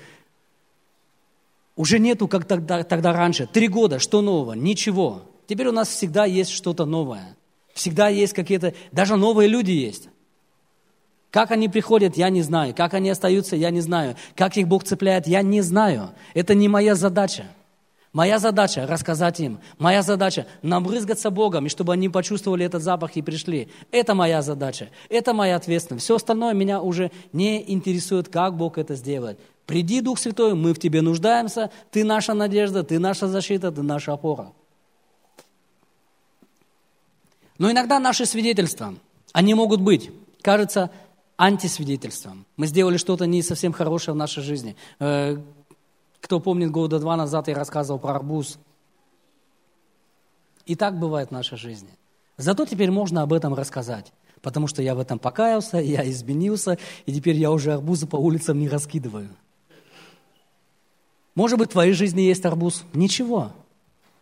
[1.76, 4.54] уже нету, как тогда, тогда раньше, три года, что нового?
[4.54, 5.24] Ничего.
[5.48, 7.36] Теперь у нас всегда есть что-то новое.
[7.74, 10.10] Всегда есть какие-то, даже новые люди есть.
[11.30, 12.74] Как они приходят, я не знаю.
[12.74, 14.16] Как они остаются, я не знаю.
[14.36, 16.12] Как их Бог цепляет, я не знаю.
[16.34, 17.48] Это не моя задача.
[18.16, 19.60] Моя задача– рассказать им.
[19.78, 23.68] Моя задача– набрызгаться Богом, и чтобы они почувствовали этот запах и пришли.
[23.92, 24.90] Это моя задача.
[25.10, 26.06] Это моя ответственность.
[26.06, 29.38] Все остальное меня уже не интересует, как Бог это сделает.
[29.66, 34.14] Приди, Дух Святой, мы в тебе нуждаемся, ты наша надежда, ты наша защита, ты наша
[34.14, 34.54] опора.
[37.58, 38.96] Но иногда наши свидетельства,
[39.34, 40.10] они могут быть,
[40.42, 40.90] кажется,
[41.38, 42.46] антисвидетельством.
[42.56, 44.78] Мы сделали что-то не совсем хорошее в нашей жизни.
[46.26, 48.58] Кто помнит, года два назад я рассказывал про арбуз.
[50.66, 51.92] И так бывает в нашей жизни.
[52.36, 54.12] Зато теперь можно об этом рассказать.
[54.42, 58.58] Потому что я в этом покаялся, я изменился, и теперь я уже арбузы по улицам
[58.58, 59.30] не раскидываю.
[61.36, 62.86] Может быть, в твоей жизни есть арбуз?
[62.94, 63.52] Ничего.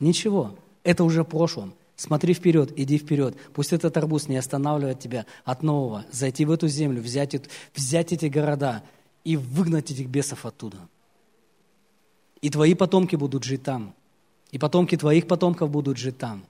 [0.02, 0.56] Ничего.
[0.84, 1.74] Это уже в прошлом.
[1.96, 3.38] Смотри вперед, иди вперед.
[3.54, 6.04] Пусть этот арбуз не останавливает тебя от нового.
[6.12, 7.34] Зайти в эту землю, взять,
[7.74, 8.84] взять эти города
[9.24, 10.80] и выгнать этих бесов оттуда.
[12.44, 13.94] И твои потомки будут жить там.
[14.52, 16.44] И потомки твоих потомков будут жить там.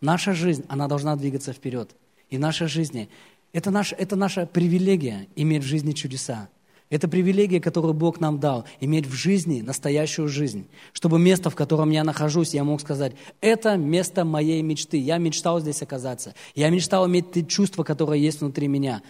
[0.00, 1.90] Наша жизнь, она должна двигаться вперед.
[2.30, 3.08] И наша жизнь,
[3.52, 6.48] это наша, это наша привилегия иметь в жизни чудеса.
[6.88, 10.68] Это привилегия, которую Бог нам дал, иметь в жизни настоящую жизнь.
[10.92, 14.98] Чтобы место, в котором я нахожусь, я мог сказать, это место моей мечты.
[14.98, 16.34] Я мечтал здесь оказаться.
[16.54, 19.02] Я мечтал иметь те чувства, которые есть внутри меня.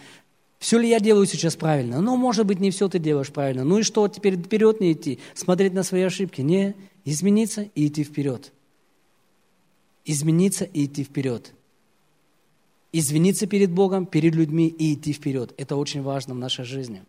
[0.63, 1.99] Все ли я делаю сейчас правильно?
[1.99, 3.65] Ну, может быть, не все ты делаешь правильно.
[3.65, 6.39] Ну и что, теперь вперед не идти, смотреть на свои ошибки?
[6.39, 8.53] Не, измениться и идти вперед.
[10.05, 11.51] Измениться и идти вперед.
[12.93, 15.53] Извиниться перед Богом, перед людьми и идти вперед.
[15.57, 17.03] Это очень важно в нашей жизни.